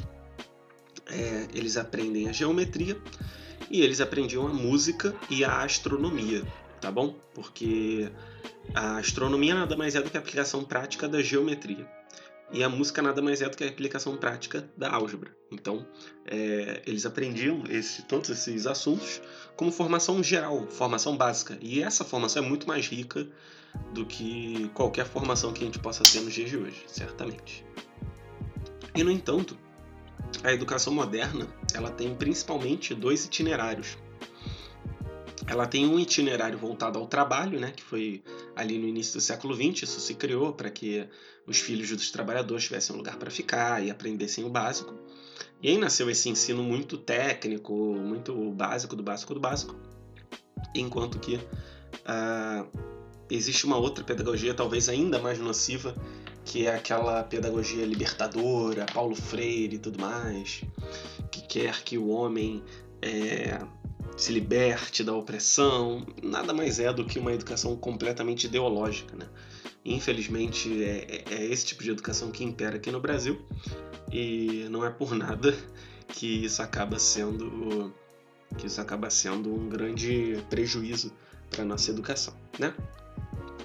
é, 1.06 1.48
eles 1.54 1.76
aprendem 1.76 2.28
a 2.28 2.32
geometria 2.32 3.00
e 3.70 3.82
eles 3.82 4.00
aprendiam 4.00 4.46
a 4.46 4.52
música 4.52 5.14
e 5.30 5.44
a 5.44 5.62
astronomia, 5.62 6.42
tá 6.80 6.90
bom? 6.90 7.16
Porque 7.34 8.10
a 8.74 8.98
astronomia 8.98 9.54
nada 9.54 9.76
mais 9.76 9.94
é 9.94 10.02
do 10.02 10.10
que 10.10 10.16
a 10.16 10.20
aplicação 10.20 10.64
prática 10.64 11.08
da 11.08 11.22
geometria. 11.22 11.86
E 12.52 12.62
a 12.62 12.68
música 12.68 13.00
nada 13.00 13.22
mais 13.22 13.40
é 13.40 13.48
do 13.48 13.56
que 13.56 13.64
a 13.64 13.68
aplicação 13.68 14.14
prática 14.16 14.68
da 14.76 14.92
álgebra. 14.92 15.34
Então, 15.50 15.86
é, 16.26 16.82
eles 16.86 17.06
aprendiam 17.06 17.64
esse, 17.68 18.02
todos 18.02 18.28
esses 18.28 18.66
assuntos 18.66 19.22
como 19.56 19.70
formação 19.70 20.22
geral, 20.22 20.66
formação 20.68 21.16
básica. 21.16 21.58
E 21.60 21.82
essa 21.82 22.04
formação 22.04 22.44
é 22.44 22.46
muito 22.46 22.66
mais 22.66 22.86
rica 22.86 23.26
do 23.92 24.04
que 24.04 24.70
qualquer 24.74 25.06
formação 25.06 25.52
que 25.52 25.62
a 25.62 25.66
gente 25.66 25.78
possa 25.78 26.02
ter 26.02 26.20
nos 26.20 26.34
dias 26.34 26.50
de 26.50 26.56
hoje, 26.56 26.82
certamente. 26.86 27.64
E, 28.94 29.02
no 29.02 29.10
entanto, 29.10 29.56
a 30.42 30.52
educação 30.52 30.92
moderna 30.92 31.46
ela 31.74 31.90
tem 31.90 32.14
principalmente 32.14 32.94
dois 32.94 33.24
itinerários. 33.24 33.96
Ela 35.46 35.66
tem 35.66 35.86
um 35.86 35.98
itinerário 35.98 36.56
voltado 36.56 36.98
ao 36.98 37.06
trabalho, 37.06 37.58
né, 37.58 37.72
que 37.74 37.82
foi 37.82 38.22
ali 38.54 38.78
no 38.78 38.86
início 38.86 39.14
do 39.14 39.20
século 39.20 39.54
XX. 39.54 39.82
Isso 39.82 40.00
se 40.00 40.14
criou 40.14 40.52
para 40.52 40.70
que 40.70 41.06
os 41.46 41.58
filhos 41.58 41.90
dos 41.90 42.10
trabalhadores 42.10 42.64
tivessem 42.64 42.94
um 42.94 42.98
lugar 42.98 43.16
para 43.16 43.30
ficar 43.30 43.84
e 43.84 43.90
aprendessem 43.90 44.44
o 44.44 44.48
básico. 44.48 44.94
E 45.62 45.68
aí 45.68 45.78
nasceu 45.78 46.10
esse 46.10 46.28
ensino 46.28 46.62
muito 46.62 46.98
técnico, 46.98 47.72
muito 47.72 48.50
básico 48.50 48.96
do 48.96 49.02
básico 49.02 49.32
do 49.32 49.38
básico, 49.38 49.76
enquanto 50.74 51.20
que 51.20 51.36
uh, 51.36 52.66
existe 53.30 53.64
uma 53.64 53.76
outra 53.76 54.02
pedagogia, 54.02 54.52
talvez 54.54 54.88
ainda 54.88 55.20
mais 55.20 55.38
nociva, 55.38 55.94
que 56.44 56.66
é 56.66 56.74
aquela 56.74 57.22
pedagogia 57.22 57.86
libertadora, 57.86 58.86
Paulo 58.92 59.14
Freire 59.14 59.76
e 59.76 59.78
tudo 59.78 60.00
mais, 60.00 60.62
que 61.30 61.40
quer 61.42 61.82
que 61.84 61.96
o 61.96 62.08
homem 62.08 62.62
é, 63.00 63.60
se 64.16 64.32
liberte 64.32 65.02
da 65.02 65.14
opressão, 65.14 66.06
nada 66.22 66.52
mais 66.52 66.78
é 66.78 66.92
do 66.92 67.04
que 67.04 67.18
uma 67.18 67.32
educação 67.32 67.76
completamente 67.76 68.44
ideológica, 68.44 69.16
né? 69.16 69.28
Infelizmente 69.84 70.82
é, 70.82 71.24
é, 71.30 71.34
é 71.34 71.44
esse 71.46 71.66
tipo 71.66 71.82
de 71.82 71.90
educação 71.90 72.30
que 72.30 72.44
impera 72.44 72.76
aqui 72.76 72.90
no 72.90 73.00
Brasil 73.00 73.40
e 74.12 74.66
não 74.70 74.84
é 74.84 74.90
por 74.90 75.14
nada 75.14 75.56
que 76.08 76.44
isso 76.44 76.62
acaba 76.62 76.98
sendo 76.98 77.92
que 78.56 78.66
isso 78.66 78.80
acaba 78.80 79.08
sendo 79.08 79.52
um 79.52 79.68
grande 79.68 80.44
prejuízo 80.50 81.12
para 81.50 81.62
a 81.62 81.64
nossa 81.64 81.90
educação, 81.90 82.34
né? 82.58 82.74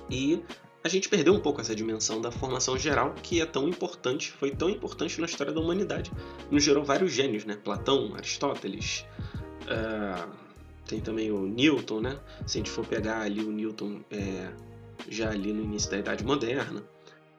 E 0.10 0.42
a 0.84 0.90
gente 0.90 1.10
perdeu 1.10 1.34
um 1.34 1.40
pouco 1.40 1.60
essa 1.60 1.76
dimensão 1.76 2.22
da 2.22 2.32
formação 2.32 2.78
geral, 2.78 3.14
que 3.22 3.42
é 3.42 3.46
tão 3.46 3.68
importante, 3.68 4.32
foi 4.32 4.52
tão 4.52 4.70
importante 4.70 5.20
na 5.20 5.26
história 5.26 5.52
da 5.52 5.60
humanidade. 5.60 6.12
Nos 6.50 6.64
gerou 6.64 6.84
vários 6.84 7.12
gênios, 7.12 7.44
né? 7.44 7.58
Platão, 7.62 8.14
Aristóteles, 8.16 9.06
uh, 9.68 10.30
tem 10.88 11.00
também 11.02 11.32
o 11.32 11.46
Newton, 11.46 12.02
né? 12.02 12.20
Se 12.46 12.58
a 12.58 12.60
gente 12.60 12.72
for 12.72 12.86
pegar 12.86 13.22
ali 13.22 13.42
o 13.42 13.52
Newton 13.52 14.02
é, 14.10 14.50
já 15.10 15.30
ali 15.30 15.52
no 15.52 15.64
início 15.64 15.92
da 15.92 15.98
Idade 15.98 16.24
Moderna, 16.24 16.84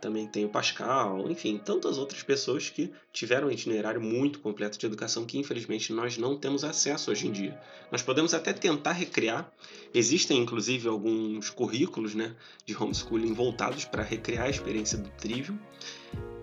também 0.01 0.27
tem 0.29 0.45
o 0.45 0.49
Pascal, 0.49 1.29
enfim, 1.29 1.59
tantas 1.59 1.99
outras 1.99 2.23
pessoas 2.23 2.71
que 2.71 2.93
tiveram 3.13 3.49
um 3.49 3.51
itinerário 3.51 4.01
muito 4.01 4.39
completo 4.39 4.79
de 4.79 4.87
educação 4.87 5.25
que 5.25 5.39
infelizmente 5.39 5.93
nós 5.93 6.17
não 6.17 6.37
temos 6.37 6.63
acesso 6.63 7.11
hoje 7.11 7.27
em 7.27 7.33
dia. 7.33 7.61
Nós 7.91 8.03
podemos 8.03 8.33
até 8.33 8.53
tentar 8.53 8.93
recriar, 8.93 9.51
existem 9.93 10.41
inclusive 10.41 10.89
alguns 10.89 11.51
currículos 11.51 12.15
né, 12.15 12.37
de 12.65 12.77
homeschooling 12.77 13.33
voltados 13.35 13.85
para 13.85 14.03
recriar 14.03 14.45
a 14.45 14.51
experiência 14.51 14.97
do 14.99 15.09
Trivium, 15.11 15.59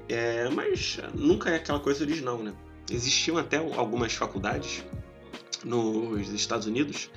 é, 0.10 0.50
mas 0.50 1.00
nunca 1.14 1.50
é 1.50 1.56
aquela 1.56 1.80
coisa 1.80 2.04
original. 2.04 2.40
Né? 2.40 2.54
Existiam 2.92 3.38
até 3.38 3.58
algumas 3.58 4.14
faculdades 4.14 4.84
nos 5.66 6.30
Estados 6.30 6.68
Unidos 6.68 7.10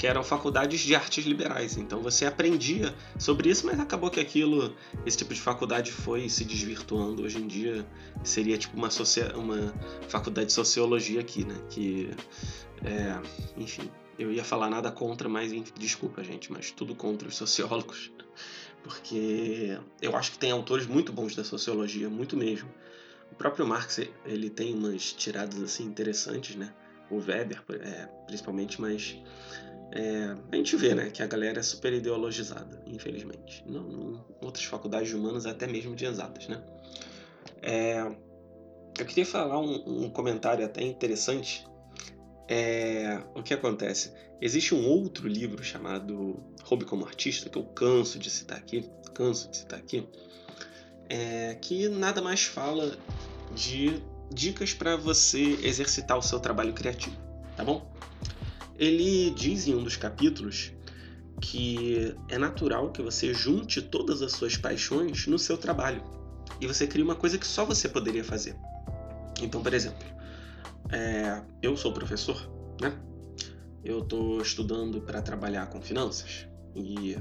que 0.00 0.06
eram 0.06 0.22
faculdades 0.22 0.80
de 0.80 0.94
artes 0.94 1.26
liberais. 1.26 1.76
Então 1.76 2.00
você 2.00 2.24
aprendia 2.24 2.94
sobre 3.18 3.50
isso, 3.50 3.66
mas 3.66 3.78
acabou 3.78 4.10
que 4.10 4.18
aquilo, 4.18 4.74
esse 5.04 5.18
tipo 5.18 5.34
de 5.34 5.40
faculdade 5.40 5.92
foi 5.92 6.28
se 6.28 6.44
desvirtuando. 6.44 7.22
Hoje 7.22 7.38
em 7.38 7.46
dia 7.46 7.86
seria 8.24 8.56
tipo 8.56 8.76
uma, 8.76 8.88
uma 9.36 9.74
faculdade 10.08 10.46
de 10.46 10.52
sociologia 10.54 11.20
aqui, 11.20 11.44
né? 11.44 11.54
Que, 11.68 12.10
é, 12.82 13.20
enfim, 13.58 13.90
eu 14.18 14.32
ia 14.32 14.42
falar 14.42 14.70
nada 14.70 14.90
contra, 14.90 15.28
mas 15.28 15.52
enfim, 15.52 15.72
desculpa, 15.78 16.24
gente, 16.24 16.50
mas 16.50 16.70
tudo 16.70 16.94
contra 16.94 17.28
os 17.28 17.36
sociólogos. 17.36 18.10
Porque 18.82 19.78
eu 20.00 20.16
acho 20.16 20.32
que 20.32 20.38
tem 20.38 20.50
autores 20.50 20.86
muito 20.86 21.12
bons 21.12 21.34
da 21.34 21.44
sociologia, 21.44 22.08
muito 22.08 22.36
mesmo. 22.38 22.70
O 23.30 23.34
próprio 23.34 23.66
Marx, 23.66 24.00
ele 24.24 24.48
tem 24.48 24.74
umas 24.74 25.12
tiradas 25.12 25.62
assim 25.62 25.84
interessantes, 25.84 26.56
né? 26.56 26.72
O 27.10 27.16
Weber, 27.16 27.62
é, 27.80 28.08
principalmente, 28.26 28.80
mas 28.80 29.20
é, 29.92 30.36
a 30.52 30.56
gente 30.56 30.76
vê 30.76 30.94
né, 30.94 31.10
que 31.10 31.22
a 31.22 31.26
galera 31.26 31.58
é 31.58 31.62
super 31.62 31.92
ideologizada, 31.92 32.82
infelizmente. 32.86 33.64
Não, 33.66 33.82
não, 33.82 34.24
outras 34.40 34.64
faculdades 34.64 35.08
de 35.08 35.16
humanas, 35.16 35.46
até 35.46 35.66
mesmo 35.66 35.96
de 35.96 36.04
exatas. 36.04 36.46
Né? 36.46 36.62
É, 37.60 38.00
eu 38.98 39.06
queria 39.06 39.26
falar 39.26 39.58
um, 39.58 40.04
um 40.04 40.10
comentário 40.10 40.64
até 40.64 40.82
interessante. 40.82 41.66
É, 42.48 43.20
o 43.34 43.42
que 43.42 43.54
acontece? 43.54 44.12
Existe 44.40 44.74
um 44.74 44.86
outro 44.86 45.28
livro 45.28 45.62
chamado 45.62 46.36
Hobby 46.64 46.84
como 46.84 47.04
Artista, 47.04 47.50
que 47.50 47.58
eu 47.58 47.64
canso 47.64 48.18
de 48.18 48.30
citar 48.30 48.58
aqui, 48.58 48.88
canso 49.12 49.50
de 49.50 49.58
citar 49.58 49.78
aqui, 49.78 50.06
é, 51.08 51.56
que 51.60 51.88
nada 51.88 52.22
mais 52.22 52.44
fala 52.44 52.96
de 53.54 54.00
dicas 54.32 54.72
para 54.72 54.96
você 54.96 55.58
exercitar 55.62 56.16
o 56.16 56.22
seu 56.22 56.38
trabalho 56.38 56.72
criativo, 56.72 57.16
tá 57.56 57.64
bom? 57.64 57.90
Ele 58.78 59.30
diz 59.30 59.66
em 59.66 59.74
um 59.74 59.82
dos 59.82 59.96
capítulos 59.96 60.72
que 61.40 62.14
é 62.28 62.38
natural 62.38 62.90
que 62.90 63.02
você 63.02 63.32
junte 63.32 63.80
todas 63.82 64.22
as 64.22 64.32
suas 64.32 64.56
paixões 64.56 65.26
no 65.26 65.38
seu 65.38 65.56
trabalho 65.56 66.02
e 66.60 66.66
você 66.66 66.86
cria 66.86 67.04
uma 67.04 67.14
coisa 67.14 67.38
que 67.38 67.46
só 67.46 67.64
você 67.64 67.88
poderia 67.88 68.22
fazer. 68.22 68.56
Então, 69.40 69.62
por 69.62 69.72
exemplo, 69.72 70.06
é, 70.90 71.42
eu 71.62 71.76
sou 71.76 71.92
professor, 71.92 72.50
né? 72.80 72.92
Eu 73.82 74.00
estou 74.00 74.42
estudando 74.42 75.00
para 75.00 75.22
trabalhar 75.22 75.66
com 75.66 75.80
finanças 75.80 76.46
e 76.74 77.16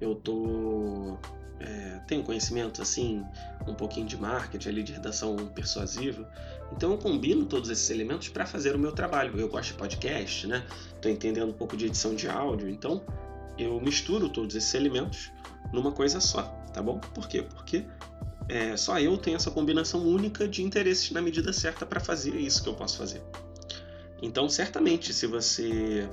eu 0.00 0.14
tô 0.14 1.18
é, 1.60 2.00
tenho 2.06 2.22
conhecimento 2.22 2.80
assim, 2.80 3.24
um 3.66 3.74
pouquinho 3.74 4.06
de 4.06 4.16
marketing, 4.16 4.68
ali 4.68 4.82
de 4.82 4.92
redação 4.92 5.36
persuasiva. 5.48 6.28
Então 6.72 6.90
eu 6.90 6.98
combino 6.98 7.44
todos 7.44 7.68
esses 7.68 7.88
elementos 7.90 8.28
para 8.28 8.46
fazer 8.46 8.74
o 8.74 8.78
meu 8.78 8.92
trabalho. 8.92 9.38
Eu 9.38 9.48
gosto 9.48 9.72
de 9.72 9.74
podcast, 9.74 10.46
né? 10.46 10.64
Estou 10.94 11.10
entendendo 11.10 11.50
um 11.50 11.54
pouco 11.54 11.76
de 11.76 11.86
edição 11.86 12.14
de 12.14 12.28
áudio, 12.28 12.68
então 12.68 13.02
eu 13.58 13.78
misturo 13.80 14.28
todos 14.28 14.56
esses 14.56 14.72
elementos 14.74 15.30
numa 15.72 15.92
coisa 15.92 16.18
só, 16.20 16.42
tá 16.72 16.82
bom? 16.82 16.98
Por 16.98 17.28
quê? 17.28 17.42
Porque 17.42 17.84
é, 18.48 18.76
só 18.76 18.98
eu 18.98 19.16
tenho 19.18 19.36
essa 19.36 19.50
combinação 19.50 20.02
única 20.02 20.48
de 20.48 20.62
interesses 20.62 21.10
na 21.10 21.20
medida 21.20 21.52
certa 21.52 21.84
para 21.84 22.00
fazer 22.00 22.34
isso 22.34 22.62
que 22.62 22.68
eu 22.68 22.74
posso 22.74 22.96
fazer. 22.96 23.22
Então, 24.22 24.48
certamente, 24.48 25.12
se 25.12 25.26
você 25.26 26.08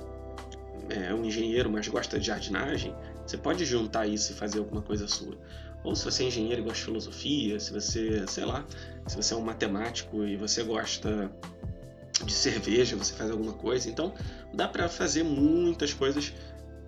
é 0.88 1.12
um 1.12 1.24
engenheiro, 1.24 1.70
mas 1.70 1.88
gosta 1.88 2.18
de 2.18 2.26
jardinagem, 2.26 2.94
você 3.28 3.36
pode 3.36 3.64
juntar 3.66 4.06
isso 4.06 4.32
e 4.32 4.34
fazer 4.34 4.58
alguma 4.58 4.80
coisa 4.80 5.06
sua. 5.06 5.36
Ou 5.84 5.94
se 5.94 6.04
você 6.04 6.24
é 6.24 6.26
engenheiro 6.28 6.62
e 6.62 6.64
gosta 6.64 6.78
de 6.78 6.84
filosofia, 6.86 7.60
se 7.60 7.72
você, 7.72 8.24
sei 8.26 8.44
lá, 8.46 8.64
se 9.06 9.16
você 9.16 9.34
é 9.34 9.36
um 9.36 9.42
matemático 9.42 10.24
e 10.24 10.34
você 10.36 10.62
gosta 10.62 11.30
de 12.24 12.32
cerveja, 12.32 12.96
você 12.96 13.12
faz 13.12 13.30
alguma 13.30 13.52
coisa. 13.52 13.88
Então, 13.88 14.14
dá 14.52 14.66
para 14.66 14.88
fazer 14.88 15.22
muitas 15.22 15.92
coisas 15.92 16.32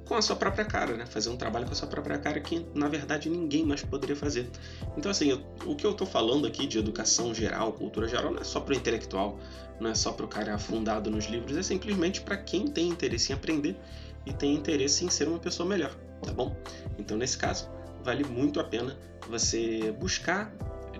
com 0.06 0.14
a 0.14 0.22
sua 0.22 0.34
própria 0.34 0.64
cara, 0.64 0.96
né? 0.96 1.04
Fazer 1.04 1.28
um 1.28 1.36
trabalho 1.36 1.66
com 1.66 1.72
a 1.72 1.74
sua 1.74 1.86
própria 1.86 2.18
cara 2.18 2.40
que, 2.40 2.66
na 2.74 2.88
verdade, 2.88 3.28
ninguém 3.28 3.64
mais 3.64 3.82
poderia 3.82 4.16
fazer. 4.16 4.48
Então, 4.96 5.10
assim, 5.10 5.28
eu, 5.30 5.40
o 5.66 5.76
que 5.76 5.86
eu 5.86 5.92
estou 5.92 6.06
falando 6.06 6.46
aqui 6.46 6.66
de 6.66 6.78
educação 6.78 7.34
geral, 7.34 7.74
cultura 7.74 8.08
geral, 8.08 8.32
não 8.32 8.40
é 8.40 8.44
só 8.44 8.60
para 8.60 8.74
o 8.74 8.76
intelectual, 8.76 9.38
não 9.78 9.90
é 9.90 9.94
só 9.94 10.10
para 10.10 10.24
o 10.24 10.28
cara 10.28 10.54
afundado 10.54 11.10
nos 11.10 11.26
livros, 11.26 11.56
é 11.56 11.62
simplesmente 11.62 12.22
para 12.22 12.38
quem 12.38 12.66
tem 12.66 12.88
interesse 12.88 13.30
em 13.30 13.34
aprender 13.34 13.76
e 14.24 14.32
tem 14.32 14.54
interesse 14.54 15.04
em 15.04 15.10
ser 15.10 15.28
uma 15.28 15.38
pessoa 15.38 15.68
melhor 15.68 15.94
tá 16.22 16.32
bom? 16.32 16.56
Então, 16.98 17.16
nesse 17.16 17.36
caso, 17.36 17.68
vale 18.02 18.24
muito 18.24 18.60
a 18.60 18.64
pena 18.64 18.96
você 19.28 19.92
buscar 19.98 20.52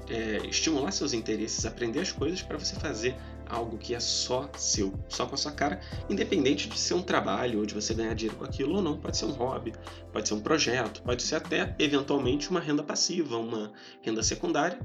é, 0.09 0.39
estimular 0.49 0.91
seus 0.91 1.13
interesses, 1.13 1.65
aprender 1.65 2.01
as 2.01 2.13
coisas 2.13 2.43
para 2.43 2.59
você 2.59 2.75
fazer 2.75 3.17
algo 3.49 3.79
que 3.79 3.95
é 3.95 4.01
só 4.01 4.49
seu, 4.57 4.95
só 5.09 5.27
com 5.27 5.35
a 5.35 5.39
sua 5.39 5.53
cara, 5.53 5.81
independente 6.09 6.69
de 6.69 6.79
ser 6.79 6.95
um 6.95 7.03
trabalho 7.03 7.59
ou 7.59 7.67
de 7.67 7.75
você 7.75 7.93
ganhar 7.93 8.15
dinheiro 8.15 8.37
com 8.37 8.45
aquilo 8.45 8.77
ou 8.77 8.83
não. 8.83 8.99
Pode 8.99 9.17
ser 9.17 9.25
um 9.25 9.33
hobby, 9.33 9.73
pode 10.13 10.29
ser 10.29 10.35
um 10.35 10.41
projeto, 10.41 11.03
pode 11.03 11.23
ser 11.23 11.37
até 11.37 11.75
eventualmente 11.79 12.51
uma 12.51 12.61
renda 12.61 12.83
passiva, 12.83 13.37
uma 13.37 13.73
renda 14.03 14.23
secundária, 14.23 14.79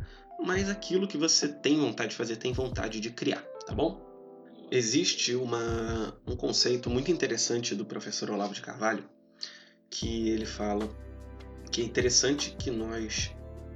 mas 0.43 0.69
aquilo 0.69 1.07
que 1.07 1.17
você 1.17 1.47
tem 1.47 1.79
vontade 1.79 2.09
de 2.09 2.15
fazer, 2.15 2.35
tem 2.37 2.53
vontade 2.53 2.99
de 2.99 3.09
criar, 3.09 3.41
tá 3.65 3.73
bom? 3.73 4.03
Existe 4.71 5.35
uma, 5.35 6.17
um 6.25 6.35
conceito 6.35 6.89
muito 6.89 7.11
interessante 7.11 7.75
do 7.75 7.85
professor 7.85 8.31
Olavo 8.31 8.53
de 8.53 8.61
Carvalho, 8.61 9.07
que 9.99 10.29
ele 10.29 10.45
fala 10.45 10.89
que 11.71 11.81
é 11.81 11.83
interessante 11.85 12.55
que 12.59 12.69
nós 12.69 13.31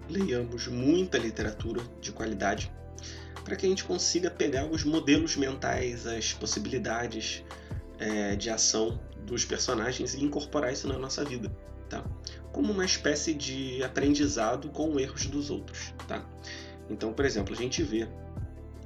leiamos 0.10 0.68
muita 0.68 1.18
literatura 1.18 1.82
de 2.02 2.12
qualidade 2.12 2.72
para 3.44 3.56
que 3.56 3.66
a 3.66 3.70
gente 3.70 3.86
consiga 3.86 4.30
pegar 4.30 4.66
os 4.66 4.84
modelos 4.84 5.38
mentais, 5.38 6.06
as 6.06 6.34
possibilidades 6.34 7.44
é, 7.98 8.36
de 8.36 8.50
ação 8.50 9.00
dos 9.26 9.46
personagens 9.46 10.14
e 10.14 10.24
incorporar 10.24 10.74
isso 10.74 10.88
na 10.88 10.98
nossa 10.98 11.24
vida, 11.24 11.50
tá? 11.90 12.04
Como 12.52 12.74
uma 12.74 12.86
espécie 12.86 13.34
de 13.34 13.82
aprendizado 13.82 14.70
com 14.70 15.00
erros 15.00 15.26
dos 15.26 15.50
outros, 15.50 15.94
tá? 16.08 16.28
Então, 16.90 17.14
por 17.14 17.24
exemplo, 17.24 17.54
a 17.54 17.58
gente 17.58 17.82
vê 17.82 18.08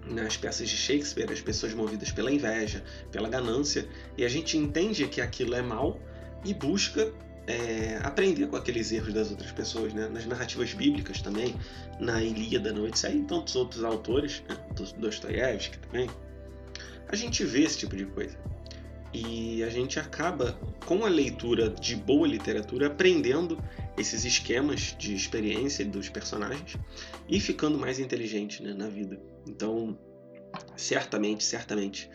nas 0.05 0.37
peças 0.37 0.69
de 0.69 0.77
Shakespeare 0.77 1.31
as 1.31 1.41
pessoas 1.41 1.73
movidas 1.73 2.11
pela 2.11 2.31
inveja, 2.31 2.83
pela 3.11 3.27
ganância, 3.27 3.87
e 4.17 4.23
a 4.23 4.29
gente 4.29 4.55
entende 4.55 5.07
que 5.07 5.19
aquilo 5.19 5.55
é 5.55 5.61
mal 5.61 5.99
e 6.43 6.53
busca 6.53 7.12
é, 7.47 8.00
aprender 8.03 8.47
com 8.47 8.55
aqueles 8.55 8.91
erros 8.91 9.13
das 9.13 9.29
outras 9.29 9.51
pessoas, 9.51 9.93
né? 9.93 10.07
Nas 10.07 10.25
narrativas 10.25 10.73
bíblicas 10.73 11.21
também, 11.21 11.55
na 12.00 12.21
Ilíada, 12.23 12.71
na 12.71 12.81
Odisseia 12.81 13.15
e 13.15 13.23
tantos 13.23 13.55
outros 13.55 13.83
autores, 13.83 14.43
né? 14.47 14.57
Dostoiévski 14.97 15.77
também, 15.79 16.09
a 17.07 17.15
gente 17.15 17.43
vê 17.43 17.63
esse 17.63 17.77
tipo 17.77 17.95
de 17.95 18.05
coisa. 18.05 18.38
E 19.13 19.62
a 19.63 19.69
gente 19.69 20.00
acaba, 20.00 20.57
com 20.85 21.05
a 21.05 21.09
leitura 21.09 21.69
de 21.69 21.95
boa 21.95 22.27
literatura, 22.27 22.88
aprendendo 22.88 23.62
esses 23.95 24.25
esquemas 24.25 24.95
de 24.97 25.13
experiência 25.13 25.85
dos 25.85 26.09
personagens 26.09 26.75
e 27.29 27.39
ficando 27.39 27.77
mais 27.77 28.00
inteligente 28.00 28.63
né, 28.63 28.73
na 28.73 28.88
vida. 28.88 29.21
Então, 29.47 29.95
certamente, 30.75 31.43
certamente, 31.43 32.09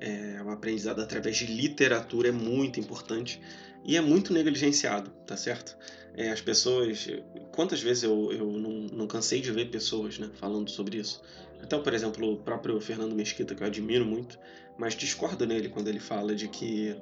é, 0.00 0.40
o 0.42 0.50
aprendizado 0.50 1.00
através 1.02 1.36
de 1.36 1.46
literatura 1.46 2.28
é 2.28 2.32
muito 2.32 2.80
importante 2.80 3.38
e 3.88 3.96
é 3.96 4.02
muito 4.02 4.34
negligenciado, 4.34 5.10
tá 5.26 5.34
certo? 5.34 5.74
É, 6.14 6.28
as 6.30 6.42
pessoas. 6.42 7.08
Quantas 7.52 7.80
vezes 7.80 8.02
eu, 8.02 8.30
eu 8.30 8.46
não, 8.52 8.86
não 8.92 9.06
cansei 9.06 9.40
de 9.40 9.50
ver 9.50 9.70
pessoas 9.70 10.18
né, 10.18 10.30
falando 10.34 10.68
sobre 10.68 10.98
isso? 10.98 11.22
Até, 11.62 11.78
por 11.78 11.94
exemplo, 11.94 12.34
o 12.34 12.36
próprio 12.36 12.78
Fernando 12.82 13.14
Mesquita, 13.14 13.54
que 13.54 13.62
eu 13.62 13.66
admiro 13.66 14.04
muito, 14.04 14.38
mas 14.76 14.94
discordo 14.94 15.46
nele 15.46 15.70
quando 15.70 15.88
ele 15.88 16.00
fala 16.00 16.34
de 16.34 16.48
que 16.48 16.94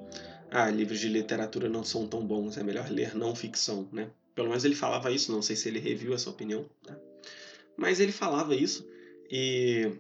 ah, 0.49 0.71
livros 0.71 1.01
de 1.01 1.09
literatura 1.09 1.69
não 1.69 1.83
são 1.83 2.07
tão 2.07 2.25
bons, 2.25 2.57
é 2.57 2.63
melhor 2.63 2.89
ler 2.89 3.17
não 3.17 3.35
ficção, 3.35 3.89
né? 3.93 4.09
Pelo 4.33 4.49
menos 4.49 4.65
ele 4.65 4.77
falava 4.77 5.11
isso, 5.11 5.33
não 5.33 5.43
sei 5.43 5.57
se 5.57 5.69
ele 5.69 5.81
reviu 5.81 6.15
essa 6.15 6.31
opinião, 6.31 6.65
né? 6.87 6.97
mas 7.77 7.99
ele 7.99 8.13
falava 8.13 8.55
isso 8.55 8.89
e 9.29 9.91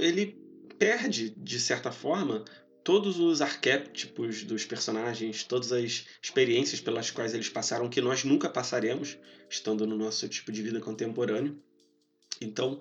ele 0.00 0.38
perde, 0.78 1.30
de 1.30 1.58
certa 1.58 1.90
forma, 1.90 2.44
todos 2.84 3.18
os 3.18 3.40
arquétipos 3.40 4.44
dos 4.44 4.66
personagens, 4.66 5.42
todas 5.42 5.72
as 5.72 6.04
experiências 6.22 6.80
pelas 6.80 7.10
quais 7.10 7.32
eles 7.32 7.48
passaram 7.48 7.88
que 7.88 8.00
nós 8.00 8.22
nunca 8.22 8.48
passaremos, 8.48 9.16
estando 9.48 9.86
no 9.86 9.96
nosso 9.96 10.28
tipo 10.28 10.52
de 10.52 10.62
vida 10.62 10.78
contemporâneo. 10.80 11.56
Então, 12.40 12.80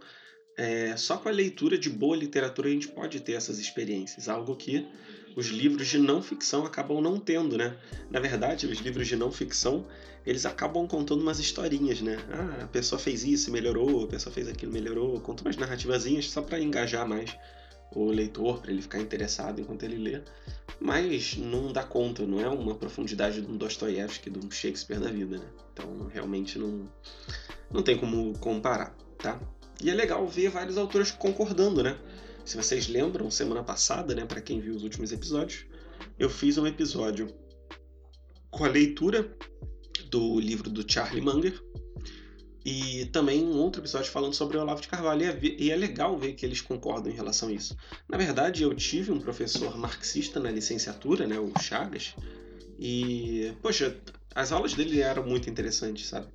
é, 0.58 0.96
só 0.98 1.18
com 1.18 1.30
a 1.30 1.32
leitura 1.32 1.78
de 1.78 1.90
boa 1.90 2.18
literatura 2.18 2.68
a 2.68 2.72
gente 2.72 2.90
pode 2.90 3.22
ter 3.22 3.32
essas 3.32 3.58
experiências, 3.60 4.28
algo 4.28 4.56
que 4.56 4.86
os 5.36 5.48
livros 5.48 5.88
de 5.88 5.98
não 5.98 6.22
ficção 6.22 6.66
acabam 6.66 7.02
não 7.02 7.18
tendo, 7.18 7.58
né? 7.58 7.76
Na 8.12 8.20
verdade, 8.20 8.68
os 8.68 8.80
livros 8.80 9.08
de 9.08 9.16
não 9.16 9.32
ficção, 9.32 9.88
eles 10.26 10.46
acabam 10.46 10.86
contando 10.86 11.22
umas 11.22 11.40
historinhas, 11.40 12.02
né? 12.02 12.18
Ah, 12.30 12.64
a 12.66 12.68
pessoa 12.68 13.00
fez 13.00 13.24
isso 13.24 13.50
melhorou, 13.50 14.04
a 14.04 14.08
pessoa 14.08 14.34
fez 14.34 14.48
aquilo 14.50 14.72
melhorou, 14.72 15.20
conta 15.22 15.44
umas 15.44 15.56
narrativazinhas 15.56 16.30
só 16.30 16.42
para 16.42 16.60
engajar 16.60 17.08
mais 17.08 17.36
o 17.96 18.12
leitor, 18.12 18.60
para 18.60 18.72
ele 18.72 18.82
ficar 18.82 19.00
interessado 19.00 19.60
enquanto 19.60 19.84
ele 19.84 19.98
lê, 19.98 20.22
mas 20.80 21.38
não 21.38 21.72
dá 21.72 21.84
conta, 21.84 22.26
não 22.26 22.40
é 22.40 22.48
uma 22.48 22.76
profundidade 22.76 23.42
de 23.42 23.48
um 23.52 23.58
Dostoiévski, 23.58 24.30
de 24.30 24.40
um 24.40 24.50
Shakespeare 24.50 25.00
da 25.00 25.10
vida, 25.10 25.38
né? 25.38 25.46
Então, 25.72 26.08
realmente 26.08 26.58
não 26.58 26.90
não 27.72 27.82
tem 27.82 27.98
como 27.98 28.38
comparar, 28.40 28.96
tá? 29.18 29.40
E 29.82 29.90
é 29.90 29.94
legal 29.94 30.28
ver 30.28 30.50
vários 30.50 30.78
autores 30.78 31.12
concordando, 31.12 31.82
né? 31.82 31.98
Se 32.46 32.56
vocês 32.58 32.88
lembram, 32.88 33.32
semana 33.32 33.64
passada, 33.64 34.14
né, 34.14 34.26
para 34.26 34.42
quem 34.42 34.60
viu 34.60 34.76
os 34.76 34.84
últimos 34.84 35.12
episódios, 35.12 35.66
eu 36.20 36.30
fiz 36.30 36.58
um 36.58 36.68
episódio 36.68 37.34
com 38.52 38.66
a 38.66 38.68
leitura 38.68 39.36
do 40.10 40.40
livro 40.40 40.70
do 40.70 40.90
Charlie 40.90 41.22
Munger 41.22 41.60
e 42.65 43.05
também 43.08 43.43
um 43.43 43.58
outro 43.58 43.82
episódio 43.82 44.12
falando 44.12 44.34
sobre 44.34 44.58
o 44.58 44.62
Olavo 44.62 44.82
de 44.82 44.88
Carvalho. 44.88 45.24
E 45.24 45.25
é, 45.25 45.55
e 45.60 45.72
é 45.72 45.75
legal 45.75 46.17
ver 46.17 46.34
que 46.34 46.46
eles 46.46 46.62
concordam 46.62 47.12
em 47.12 47.15
relação 47.15 47.50
a 47.50 47.53
isso. 47.53 47.75
Na 48.08 48.17
verdade, 48.17 48.63
eu 48.63 48.74
tive 48.74 49.12
um 49.12 49.20
professor 49.20 49.77
marxista 49.77 50.39
na 50.39 50.50
licenciatura, 50.50 51.27
né, 51.27 51.38
o 51.39 51.51
Chagas, 51.60 52.15
e, 52.79 53.53
poxa, 53.62 53.98
as 54.34 54.51
aulas 54.51 54.74
dele 54.74 55.01
eram 55.01 55.25
muito 55.25 55.50
interessantes, 55.50 56.08
sabe? 56.08 56.27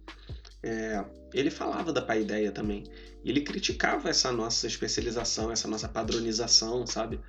É, 0.62 1.04
ele 1.32 1.50
falava 1.50 1.92
da 1.92 2.02
paideia 2.02 2.52
também. 2.52 2.84
E 3.24 3.30
ele 3.30 3.40
criticava 3.40 4.08
essa 4.08 4.30
nossa 4.32 4.66
especialização, 4.66 5.50
essa 5.50 5.68
nossa 5.68 5.88
padronização, 5.88 6.86
sabe? 6.86 7.20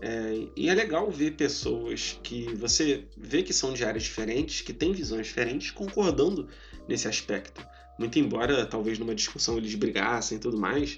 É, 0.00 0.48
e 0.56 0.68
é 0.68 0.74
legal 0.74 1.10
ver 1.10 1.32
pessoas 1.32 2.18
que 2.22 2.54
você 2.54 3.06
vê 3.16 3.42
que 3.42 3.52
são 3.52 3.72
de 3.72 3.84
áreas 3.84 4.04
diferentes, 4.04 4.60
que 4.60 4.72
têm 4.72 4.92
visões 4.92 5.26
diferentes, 5.26 5.70
concordando 5.70 6.48
nesse 6.88 7.08
aspecto. 7.08 7.64
Muito 7.98 8.18
embora 8.18 8.64
talvez 8.66 8.98
numa 8.98 9.14
discussão 9.14 9.56
eles 9.56 9.74
brigassem 9.74 10.36
e 10.36 10.40
tudo 10.40 10.58
mais, 10.58 10.96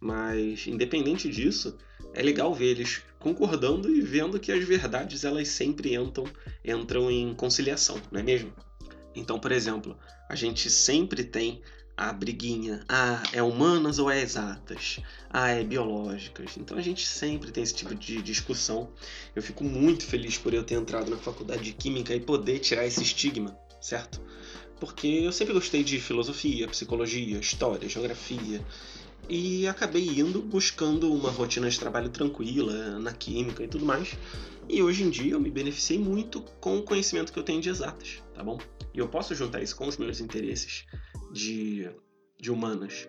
mas 0.00 0.66
independente 0.66 1.28
disso, 1.28 1.76
é 2.12 2.22
legal 2.22 2.52
ver 2.52 2.66
eles 2.66 3.02
concordando 3.18 3.88
e 3.88 4.00
vendo 4.00 4.40
que 4.40 4.50
as 4.50 4.64
verdades 4.64 5.24
elas 5.24 5.48
sempre 5.48 5.94
entram, 5.94 6.24
entram 6.64 7.10
em 7.10 7.32
conciliação, 7.32 8.00
não 8.10 8.20
é 8.20 8.22
mesmo? 8.22 8.52
Então, 9.14 9.38
por 9.38 9.52
exemplo, 9.52 9.96
a 10.28 10.34
gente 10.34 10.70
sempre 10.70 11.22
tem 11.22 11.60
a 11.96 12.12
briguinha. 12.12 12.82
Ah, 12.88 13.22
é 13.32 13.42
humanas 13.42 13.98
ou 13.98 14.10
é 14.10 14.20
exatas? 14.20 14.98
Ah, 15.30 15.50
é 15.50 15.62
biológicas. 15.62 16.56
Então 16.56 16.76
a 16.76 16.80
gente 16.80 17.06
sempre 17.06 17.52
tem 17.52 17.62
esse 17.62 17.74
tipo 17.74 17.94
de 17.94 18.20
discussão. 18.22 18.90
Eu 19.36 19.42
fico 19.42 19.62
muito 19.62 20.04
feliz 20.04 20.38
por 20.38 20.54
eu 20.54 20.64
ter 20.64 20.74
entrado 20.74 21.10
na 21.10 21.18
faculdade 21.18 21.62
de 21.62 21.72
Química 21.72 22.14
e 22.14 22.20
poder 22.20 22.58
tirar 22.58 22.86
esse 22.86 23.02
estigma, 23.02 23.56
certo? 23.80 24.20
Porque 24.82 25.06
eu 25.06 25.30
sempre 25.30 25.54
gostei 25.54 25.84
de 25.84 26.00
filosofia, 26.00 26.66
psicologia, 26.66 27.38
história, 27.38 27.88
geografia. 27.88 28.60
E 29.28 29.64
acabei 29.68 30.04
indo 30.08 30.42
buscando 30.42 31.14
uma 31.14 31.30
rotina 31.30 31.70
de 31.70 31.78
trabalho 31.78 32.08
tranquila 32.08 32.98
na 32.98 33.12
química 33.12 33.62
e 33.62 33.68
tudo 33.68 33.86
mais. 33.86 34.18
E 34.68 34.82
hoje 34.82 35.04
em 35.04 35.10
dia 35.10 35.34
eu 35.34 35.40
me 35.40 35.52
beneficiei 35.52 36.00
muito 36.00 36.40
com 36.60 36.78
o 36.78 36.82
conhecimento 36.82 37.32
que 37.32 37.38
eu 37.38 37.44
tenho 37.44 37.60
de 37.60 37.68
exatas, 37.68 38.20
tá 38.34 38.42
bom? 38.42 38.58
E 38.92 38.98
eu 38.98 39.06
posso 39.06 39.36
juntar 39.36 39.62
isso 39.62 39.76
com 39.76 39.86
os 39.86 39.96
meus 39.96 40.18
interesses 40.18 40.84
de, 41.32 41.88
de 42.40 42.50
humanas. 42.50 43.08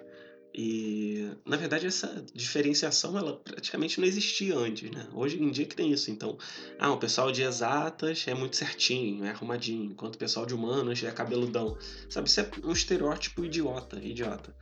E 0.55 1.31
na 1.45 1.57
verdade 1.57 1.87
essa 1.87 2.23
diferenciação 2.33 3.17
ela 3.17 3.37
praticamente 3.37 3.99
não 3.99 4.07
existia 4.07 4.55
antes, 4.55 4.91
né? 4.91 5.07
Hoje 5.11 5.41
em 5.41 5.49
dia 5.49 5.65
que 5.65 5.75
tem 5.75 5.91
isso, 5.91 6.11
então, 6.11 6.37
ah, 6.77 6.91
o 6.91 6.97
pessoal 6.97 7.31
de 7.31 7.41
exatas 7.41 8.23
é 8.27 8.35
muito 8.35 8.55
certinho, 8.55 9.25
é 9.25 9.31
arrumadinho, 9.31 9.91
enquanto 9.91 10.15
o 10.15 10.17
pessoal 10.19 10.45
de 10.45 10.53
humanas 10.53 11.01
é 11.03 11.11
cabeludão. 11.11 11.75
Sabe, 12.07 12.29
isso 12.29 12.39
é 12.39 12.51
um 12.63 12.71
estereótipo 12.71 13.43
idiota, 13.43 13.97
idiota. 13.97 14.55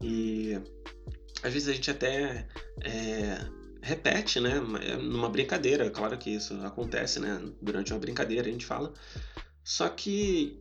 E 0.00 0.58
às 1.42 1.52
vezes 1.52 1.68
a 1.68 1.72
gente 1.72 1.90
até 1.92 2.48
é, 2.82 3.38
repete, 3.80 4.40
né, 4.40 4.58
numa 5.00 5.28
brincadeira, 5.28 5.88
claro 5.90 6.18
que 6.18 6.30
isso 6.30 6.54
acontece, 6.64 7.20
né, 7.20 7.40
durante 7.62 7.92
uma 7.92 8.00
brincadeira 8.00 8.48
a 8.48 8.50
gente 8.50 8.66
fala. 8.66 8.92
Só 9.62 9.88
que 9.88 10.60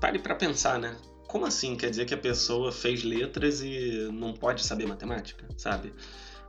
pare 0.00 0.20
para 0.20 0.36
pensar, 0.36 0.78
né? 0.78 0.96
Como 1.34 1.46
assim? 1.46 1.74
Quer 1.74 1.90
dizer 1.90 2.06
que 2.06 2.14
a 2.14 2.16
pessoa 2.16 2.70
fez 2.70 3.02
letras 3.02 3.60
e 3.60 4.08
não 4.12 4.32
pode 4.32 4.64
saber 4.64 4.86
matemática, 4.86 5.44
sabe? 5.56 5.92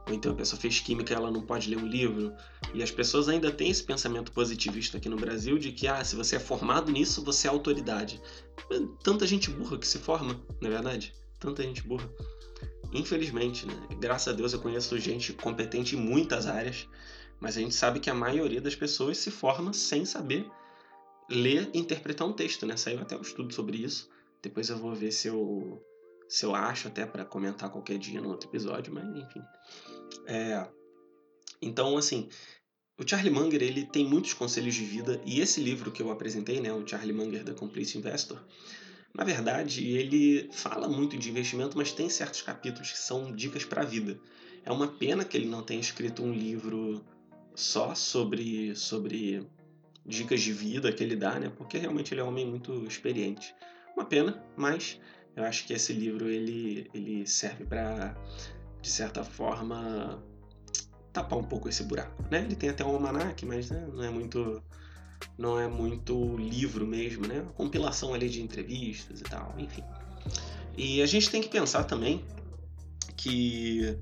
Ou 0.07 0.13
então 0.13 0.31
a 0.31 0.35
pessoa 0.35 0.61
fez 0.61 0.79
química 0.79 1.11
e 1.11 1.15
ela 1.15 1.31
não 1.31 1.41
pode 1.41 1.67
ler 1.67 1.77
um 1.77 1.87
livro. 1.87 2.31
E 2.71 2.83
as 2.83 2.91
pessoas 2.91 3.27
ainda 3.27 3.51
têm 3.51 3.71
esse 3.71 3.83
pensamento 3.83 4.31
positivista 4.31 4.99
aqui 4.99 5.09
no 5.09 5.15
Brasil 5.15 5.57
de 5.57 5.71
que, 5.71 5.87
ah, 5.87 6.03
se 6.03 6.15
você 6.15 6.35
é 6.35 6.39
formado 6.39 6.91
nisso, 6.91 7.23
você 7.23 7.47
é 7.47 7.49
autoridade. 7.49 8.21
Tanta 9.03 9.25
gente 9.25 9.49
burra 9.49 9.79
que 9.79 9.87
se 9.87 9.97
forma, 9.97 10.39
não 10.61 10.69
é 10.69 10.73
verdade? 10.73 11.15
Tanta 11.39 11.63
gente 11.63 11.81
burra. 11.81 12.07
Infelizmente, 12.93 13.65
né? 13.65 13.73
Graças 13.99 14.31
a 14.31 14.37
Deus 14.37 14.53
eu 14.53 14.59
conheço 14.59 14.99
gente 14.99 15.33
competente 15.33 15.95
em 15.95 15.99
muitas 15.99 16.45
áreas, 16.45 16.87
mas 17.39 17.57
a 17.57 17.59
gente 17.59 17.73
sabe 17.73 17.99
que 17.99 18.11
a 18.11 18.13
maioria 18.13 18.61
das 18.61 18.75
pessoas 18.75 19.17
se 19.17 19.31
forma 19.31 19.73
sem 19.73 20.05
saber 20.05 20.47
ler 21.27 21.71
e 21.73 21.79
interpretar 21.79 22.27
um 22.27 22.33
texto, 22.33 22.67
né? 22.67 22.77
Saiu 22.77 22.99
até 22.99 23.17
um 23.17 23.21
estudo 23.21 23.51
sobre 23.51 23.79
isso. 23.79 24.13
Depois 24.45 24.69
eu 24.69 24.77
vou 24.77 24.93
ver 24.93 25.11
se 25.11 25.27
eu, 25.27 25.83
se 26.29 26.45
eu 26.45 26.53
acho 26.53 26.87
até 26.87 27.03
para 27.03 27.25
comentar 27.25 27.71
qualquer 27.71 27.97
dia 27.97 28.21
no 28.21 28.29
outro 28.29 28.47
episódio, 28.47 28.93
mas 28.93 29.03
enfim. 29.15 29.41
É, 30.27 30.67
então, 31.59 31.97
assim, 31.97 32.29
o 32.95 33.07
Charlie 33.07 33.33
Munger 33.33 33.63
ele 33.63 33.85
tem 33.85 34.05
muitos 34.05 34.33
conselhos 34.33 34.75
de 34.75 34.85
vida 34.85 35.19
e 35.25 35.41
esse 35.41 35.59
livro 35.59 35.91
que 35.91 35.99
eu 35.99 36.11
apresentei, 36.11 36.61
né, 36.61 36.71
o 36.71 36.87
Charlie 36.87 37.11
Munger 37.11 37.43
The 37.43 37.53
Complete 37.53 37.97
Investor, 37.97 38.39
na 39.15 39.23
verdade 39.23 39.89
ele 39.89 40.47
fala 40.53 40.87
muito 40.87 41.17
de 41.17 41.27
investimento, 41.27 41.75
mas 41.75 41.91
tem 41.91 42.07
certos 42.07 42.43
capítulos 42.43 42.91
que 42.91 42.99
são 42.99 43.35
dicas 43.35 43.65
para 43.65 43.81
a 43.81 43.85
vida. 43.85 44.19
É 44.63 44.71
uma 44.71 44.87
pena 44.87 45.25
que 45.25 45.35
ele 45.35 45.47
não 45.47 45.63
tenha 45.63 45.81
escrito 45.81 46.21
um 46.21 46.31
livro 46.31 47.03
só 47.55 47.95
sobre 47.95 48.75
sobre 48.75 49.43
dicas 50.05 50.41
de 50.41 50.53
vida 50.53 50.91
que 50.91 51.03
ele 51.03 51.15
dá, 51.15 51.39
né? 51.39 51.49
Porque 51.49 51.77
realmente 51.79 52.13
ele 52.13 52.21
é 52.21 52.23
um 52.23 52.27
homem 52.27 52.45
muito 52.45 52.85
experiente. 52.85 53.55
Uma 53.95 54.05
pena, 54.05 54.43
mas 54.57 54.99
eu 55.35 55.43
acho 55.43 55.65
que 55.65 55.73
esse 55.73 55.93
livro 55.93 56.27
ele, 56.27 56.89
ele 56.93 57.25
serve 57.25 57.65
para, 57.65 58.15
de 58.81 58.89
certa 58.89 59.23
forma, 59.23 60.23
tapar 61.13 61.39
um 61.39 61.43
pouco 61.43 61.69
esse 61.69 61.83
buraco. 61.83 62.23
Né? 62.29 62.43
Ele 62.43 62.55
tem 62.55 62.69
até 62.69 62.83
um 62.83 62.89
almanac, 62.89 63.45
mas 63.45 63.69
né, 63.69 63.87
não 63.93 64.03
é 64.03 64.09
muito 64.09 64.61
não 65.37 65.59
é 65.59 65.67
muito 65.67 66.37
livro 66.37 66.85
mesmo, 66.85 67.25
né? 67.25 67.45
Compilação 67.55 68.13
ali 68.13 68.29
de 68.29 68.41
entrevistas 68.41 69.21
e 69.21 69.23
tal, 69.23 69.55
enfim. 69.57 69.83
E 70.77 71.01
a 71.01 71.05
gente 71.05 71.29
tem 71.29 71.41
que 71.41 71.47
pensar 71.47 71.85
também 71.85 72.23
que 73.15 73.97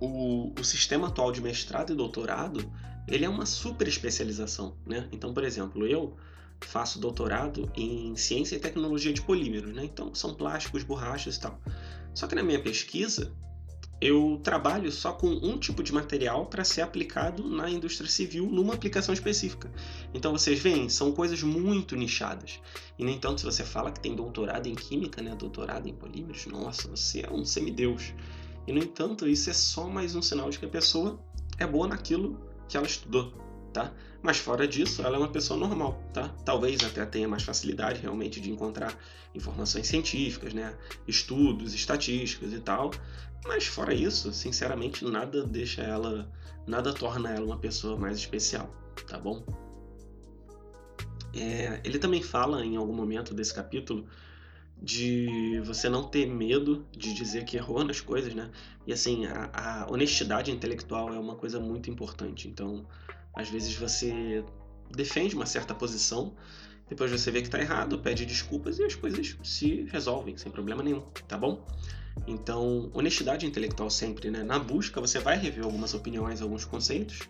o, 0.00 0.52
o 0.58 0.64
sistema 0.64 1.08
atual 1.08 1.30
de 1.30 1.40
mestrado 1.40 1.92
e 1.92 1.96
doutorado 1.96 2.70
ele 3.08 3.24
é 3.24 3.28
uma 3.28 3.46
super 3.46 3.86
especialização, 3.86 4.76
né? 4.86 5.08
Então, 5.12 5.32
por 5.32 5.44
exemplo, 5.44 5.86
eu 5.86 6.16
faço 6.66 6.98
doutorado 6.98 7.70
em 7.76 8.14
ciência 8.16 8.56
e 8.56 8.58
tecnologia 8.58 9.12
de 9.12 9.22
polímeros, 9.22 9.74
né? 9.74 9.84
Então 9.84 10.14
são 10.14 10.34
plásticos, 10.34 10.82
borrachas 10.82 11.36
e 11.36 11.40
tal. 11.40 11.60
Só 12.14 12.26
que 12.26 12.34
na 12.34 12.42
minha 12.42 12.60
pesquisa 12.60 13.32
eu 14.00 14.40
trabalho 14.42 14.90
só 14.90 15.12
com 15.12 15.28
um 15.28 15.56
tipo 15.56 15.80
de 15.80 15.92
material 15.92 16.46
para 16.46 16.64
ser 16.64 16.82
aplicado 16.82 17.48
na 17.48 17.70
indústria 17.70 18.10
civil 18.10 18.46
numa 18.46 18.74
aplicação 18.74 19.14
específica. 19.14 19.70
Então 20.12 20.32
vocês 20.32 20.58
veem, 20.58 20.88
são 20.88 21.12
coisas 21.12 21.40
muito 21.44 21.94
nichadas. 21.94 22.58
E 22.98 23.04
nem 23.04 23.16
tanto 23.18 23.40
se 23.40 23.44
você 23.44 23.62
fala 23.62 23.92
que 23.92 24.00
tem 24.00 24.16
doutorado 24.16 24.66
em 24.66 24.74
química, 24.74 25.22
né, 25.22 25.36
doutorado 25.36 25.88
em 25.88 25.94
polímeros, 25.94 26.46
nossa, 26.46 26.88
você 26.88 27.20
é 27.20 27.30
um 27.32 27.44
semideus. 27.44 28.12
E 28.66 28.72
no 28.72 28.80
entanto, 28.80 29.28
isso 29.28 29.48
é 29.50 29.52
só 29.52 29.88
mais 29.88 30.16
um 30.16 30.22
sinal 30.22 30.50
de 30.50 30.58
que 30.58 30.64
a 30.64 30.68
pessoa 30.68 31.20
é 31.56 31.66
boa 31.66 31.86
naquilo 31.86 32.40
que 32.68 32.76
ela 32.76 32.86
estudou 32.86 33.32
tá? 33.72 33.92
Mas 34.22 34.38
fora 34.38 34.68
disso, 34.68 35.02
ela 35.02 35.16
é 35.16 35.18
uma 35.18 35.28
pessoa 35.28 35.58
normal, 35.58 36.00
tá? 36.12 36.28
Talvez 36.44 36.82
até 36.84 37.04
tenha 37.04 37.26
mais 37.26 37.42
facilidade 37.42 38.00
realmente 38.00 38.40
de 38.40 38.50
encontrar 38.50 38.96
informações 39.34 39.86
científicas, 39.86 40.52
né? 40.52 40.76
Estudos, 41.08 41.74
estatísticas 41.74 42.52
e 42.52 42.60
tal. 42.60 42.90
Mas 43.44 43.66
fora 43.66 43.92
isso, 43.92 44.32
sinceramente, 44.32 45.04
nada 45.04 45.44
deixa 45.44 45.82
ela, 45.82 46.30
nada 46.66 46.92
torna 46.92 47.30
ela 47.30 47.44
uma 47.44 47.58
pessoa 47.58 47.96
mais 47.96 48.16
especial, 48.16 48.72
tá 49.08 49.18
bom? 49.18 49.44
É, 51.34 51.80
ele 51.82 51.98
também 51.98 52.22
fala 52.22 52.64
em 52.64 52.76
algum 52.76 52.92
momento 52.92 53.34
desse 53.34 53.52
capítulo 53.52 54.06
de 54.82 55.60
você 55.64 55.88
não 55.88 56.02
ter 56.02 56.26
medo 56.26 56.84
de 56.90 57.14
dizer 57.14 57.44
que 57.44 57.56
errou 57.56 57.84
nas 57.84 58.00
coisas, 58.00 58.34
né? 58.34 58.50
E 58.84 58.92
assim, 58.92 59.26
a, 59.26 59.50
a 59.52 59.90
honestidade 59.90 60.50
intelectual 60.50 61.14
é 61.14 61.18
uma 61.18 61.36
coisa 61.36 61.60
muito 61.60 61.88
importante. 61.88 62.48
Então, 62.48 62.84
Às 63.34 63.48
vezes 63.48 63.74
você 63.74 64.44
defende 64.90 65.34
uma 65.34 65.46
certa 65.46 65.74
posição, 65.74 66.34
depois 66.88 67.10
você 67.10 67.30
vê 67.30 67.40
que 67.40 67.48
está 67.48 67.58
errado, 67.58 67.98
pede 67.98 68.26
desculpas 68.26 68.78
e 68.78 68.84
as 68.84 68.94
coisas 68.94 69.36
se 69.42 69.86
resolvem 69.90 70.36
sem 70.36 70.52
problema 70.52 70.82
nenhum, 70.82 71.00
tá 71.26 71.38
bom? 71.38 71.64
Então, 72.26 72.90
honestidade 72.92 73.46
intelectual 73.46 73.88
sempre, 73.88 74.30
né? 74.30 74.42
Na 74.42 74.58
busca 74.58 75.00
você 75.00 75.18
vai 75.18 75.38
rever 75.38 75.64
algumas 75.64 75.94
opiniões, 75.94 76.42
alguns 76.42 76.64
conceitos, 76.64 77.20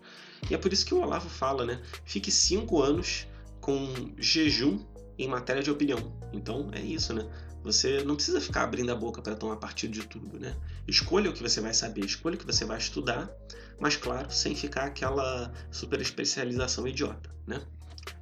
e 0.49 0.53
é 0.53 0.57
por 0.57 0.73
isso 0.73 0.85
que 0.85 0.93
o 0.93 1.01
Olavo 1.01 1.29
fala, 1.29 1.65
né? 1.65 1.81
Fique 2.03 2.29
cinco 2.29 2.81
anos 2.81 3.25
com 3.61 3.93
jejum 4.17 4.79
em 5.17 5.27
matéria 5.27 5.63
de 5.63 5.71
opinião. 5.71 6.11
Então, 6.33 6.69
é 6.73 6.81
isso, 6.81 7.13
né? 7.13 7.25
Você 7.63 8.03
não 8.03 8.15
precisa 8.15 8.41
ficar 8.41 8.63
abrindo 8.63 8.91
a 8.91 8.95
boca 8.95 9.21
para 9.21 9.35
tomar 9.35 9.55
partido 9.55 9.93
de 9.93 10.05
tudo, 10.05 10.37
né? 10.37 10.55
Escolha 10.87 11.29
o 11.29 11.33
que 11.33 11.41
você 11.41 11.61
vai 11.61 11.73
saber, 11.73 12.05
escolha 12.05 12.35
o 12.35 12.37
que 12.37 12.45
você 12.45 12.65
vai 12.65 12.77
estudar, 12.77 13.31
mas 13.79 13.95
claro, 13.95 14.29
sem 14.31 14.53
ficar 14.53 14.85
aquela 14.85 15.51
super 15.71 16.01
especialização 16.01 16.87
idiota, 16.87 17.33
né? 17.47 17.61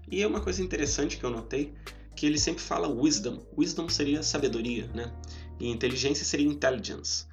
E 0.10 0.22
é 0.22 0.28
uma 0.28 0.42
coisa 0.42 0.62
interessante 0.62 1.18
que 1.18 1.24
eu 1.24 1.32
notei, 1.32 1.74
que 2.16 2.26
ele 2.26 2.38
sempre 2.38 2.62
fala 2.62 2.88
wisdom. 2.88 3.44
Wisdom 3.58 3.90
seria 3.90 4.22
sabedoria, 4.22 4.88
né? 4.94 5.12
E 5.60 5.70
inteligência 5.70 6.24
seria 6.24 6.46
intelligence. 6.46 7.26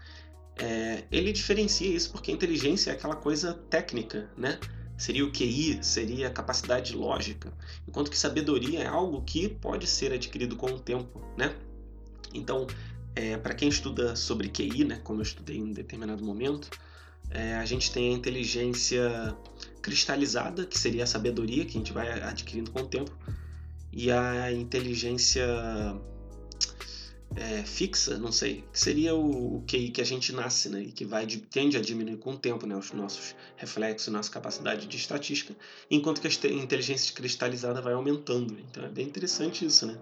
É, 0.57 1.05
ele 1.12 1.33
diferencia 1.33 1.88
isso 1.88 2.11
porque 2.11 2.33
inteligência 2.33 2.90
é 2.90 2.94
aquela 2.94 3.16
coisa 3.16 3.55
técnica, 3.68 4.31
né? 4.37 4.59
Seria 4.97 5.25
o 5.25 5.31
QI, 5.31 5.79
seria 5.83 6.27
a 6.27 6.31
capacidade 6.31 6.97
lógica, 6.97 7.53
enquanto 7.87 8.11
que 8.11 8.18
sabedoria 8.18 8.81
é 8.81 8.87
algo 8.87 9.23
que 9.23 9.49
pode 9.49 9.87
ser 9.87 10.12
adquirido 10.12 10.57
com 10.57 10.66
o 10.73 10.81
tempo, 10.81 11.23
né? 11.37 11.55
Então, 12.35 12.67
é, 13.14 13.37
para 13.37 13.55
quem 13.55 13.69
estuda 13.69 14.14
sobre 14.14 14.49
QI, 14.49 14.85
né, 14.85 15.01
como 15.03 15.21
eu 15.21 15.25
estudei 15.25 15.57
em 15.57 15.62
um 15.62 15.73
determinado 15.73 16.25
momento, 16.25 16.71
é, 17.31 17.55
a 17.57 17.64
gente 17.64 17.93
tem 17.93 18.14
a 18.14 18.17
inteligência 18.17 19.37
cristalizada, 19.83 20.64
que 20.64 20.79
seria 20.79 21.05
a 21.05 21.07
sabedoria 21.07 21.64
que 21.64 21.77
a 21.77 21.81
gente 21.81 21.93
vai 21.93 22.11
adquirindo 22.23 22.71
com 22.71 22.81
o 22.81 22.87
tempo, 22.87 23.17
e 23.93 24.11
a 24.11 24.53
inteligência 24.53 25.45
é, 27.37 27.62
fixa, 27.62 28.19
não 28.19 28.33
sei, 28.33 28.64
que 28.73 28.79
seria 28.79 29.14
o, 29.14 29.57
o 29.57 29.64
QI 29.67 29.91
que 29.91 30.01
a 30.01 30.05
gente 30.05 30.33
nasce, 30.33 30.69
né, 30.69 30.83
e 30.83 30.93
que 30.93 31.05
vai 31.05 31.27
tende 31.27 31.77
a 31.77 31.81
diminuir 31.81 32.17
com 32.17 32.33
o 32.33 32.38
tempo, 32.38 32.67
né, 32.67 32.77
os 32.77 32.93
nossos 32.93 33.35
reflexos, 33.57 34.12
nossa 34.12 34.31
capacidade 34.31 34.87
de 34.87 34.97
estatística, 34.97 35.55
enquanto 35.91 36.21
que 36.21 36.27
a 36.27 36.51
inteligência 36.51 37.14
cristalizada 37.14 37.81
vai 37.83 37.93
aumentando. 37.93 38.57
Então 38.71 38.85
é 38.85 38.88
bem 38.88 39.07
interessante 39.07 39.64
isso, 39.64 39.87
né? 39.87 39.99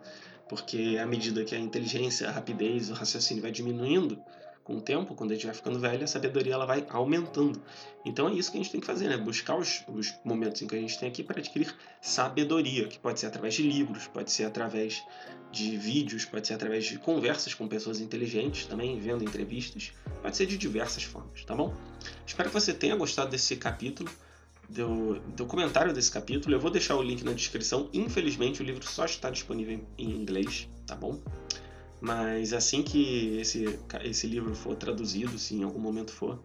Porque 0.48 0.98
à 1.00 1.06
medida 1.06 1.44
que 1.44 1.54
a 1.54 1.58
inteligência, 1.58 2.28
a 2.28 2.32
rapidez, 2.32 2.90
o 2.90 2.94
raciocínio 2.94 3.42
vai 3.42 3.50
diminuindo, 3.50 4.22
com 4.66 4.78
o 4.78 4.80
tempo, 4.80 5.14
quando 5.14 5.30
a 5.30 5.34
gente 5.34 5.46
vai 5.46 5.54
ficando 5.54 5.78
velho, 5.78 6.02
a 6.02 6.08
sabedoria 6.08 6.54
ela 6.54 6.66
vai 6.66 6.84
aumentando. 6.90 7.62
Então 8.04 8.28
é 8.28 8.32
isso 8.32 8.50
que 8.50 8.58
a 8.58 8.60
gente 8.60 8.72
tem 8.72 8.80
que 8.80 8.86
fazer, 8.86 9.08
né? 9.08 9.16
Buscar 9.16 9.56
os, 9.56 9.84
os 9.86 10.12
momentos 10.24 10.60
em 10.60 10.66
que 10.66 10.74
a 10.74 10.80
gente 10.80 10.98
tem 10.98 11.08
aqui 11.08 11.22
para 11.22 11.38
adquirir 11.38 11.72
sabedoria, 12.00 12.88
que 12.88 12.98
pode 12.98 13.20
ser 13.20 13.26
através 13.26 13.54
de 13.54 13.62
livros, 13.62 14.08
pode 14.08 14.32
ser 14.32 14.42
através 14.44 15.04
de 15.52 15.76
vídeos, 15.76 16.24
pode 16.24 16.48
ser 16.48 16.54
através 16.54 16.84
de 16.84 16.98
conversas 16.98 17.54
com 17.54 17.68
pessoas 17.68 18.00
inteligentes, 18.00 18.66
também 18.66 18.98
vendo 18.98 19.22
entrevistas, 19.22 19.92
pode 20.20 20.36
ser 20.36 20.46
de 20.46 20.58
diversas 20.58 21.04
formas, 21.04 21.44
tá 21.44 21.54
bom? 21.54 21.72
Espero 22.26 22.48
que 22.48 22.54
você 22.54 22.74
tenha 22.74 22.96
gostado 22.96 23.30
desse 23.30 23.54
capítulo. 23.54 24.10
Do, 24.68 25.20
do 25.36 25.46
comentário 25.46 25.92
desse 25.92 26.10
capítulo, 26.10 26.54
eu 26.54 26.60
vou 26.60 26.70
deixar 26.70 26.96
o 26.96 27.02
link 27.02 27.24
na 27.24 27.32
descrição. 27.32 27.88
Infelizmente, 27.92 28.60
o 28.60 28.64
livro 28.64 28.84
só 28.84 29.04
está 29.04 29.30
disponível 29.30 29.80
em 29.96 30.10
inglês, 30.10 30.68
tá 30.86 30.96
bom? 30.96 31.20
Mas 32.00 32.52
assim 32.52 32.82
que 32.82 33.38
esse, 33.38 33.78
esse 34.02 34.26
livro 34.26 34.54
for 34.54 34.74
traduzido, 34.74 35.38
se 35.38 35.54
em 35.54 35.62
algum 35.62 35.78
momento 35.78 36.12
for, 36.12 36.38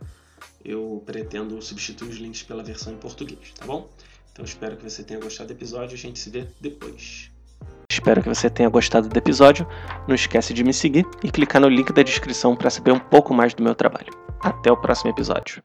eu 0.63 1.01
pretendo 1.05 1.61
substituir 1.61 2.09
os 2.09 2.17
links 2.17 2.43
pela 2.43 2.63
versão 2.63 2.93
em 2.93 2.97
português, 2.97 3.53
tá 3.55 3.65
bom? 3.65 3.89
Então 4.31 4.45
espero 4.45 4.77
que 4.77 4.83
você 4.83 5.03
tenha 5.03 5.19
gostado 5.19 5.47
do 5.47 5.57
episódio 5.57 5.95
a 5.95 5.97
gente 5.97 6.19
se 6.19 6.29
vê 6.29 6.47
depois. 6.59 7.31
Espero 7.91 8.23
que 8.23 8.29
você 8.29 8.49
tenha 8.49 8.69
gostado 8.69 9.09
do 9.09 9.17
episódio. 9.17 9.67
Não 10.07 10.15
esquece 10.15 10.53
de 10.53 10.63
me 10.63 10.73
seguir 10.73 11.05
e 11.21 11.29
clicar 11.29 11.61
no 11.61 11.67
link 11.67 11.91
da 11.91 12.01
descrição 12.01 12.55
para 12.55 12.69
saber 12.69 12.91
um 12.91 12.99
pouco 12.99 13.33
mais 13.33 13.53
do 13.53 13.61
meu 13.61 13.75
trabalho. 13.75 14.13
Até 14.39 14.71
o 14.71 14.77
próximo 14.77 15.11
episódio. 15.11 15.59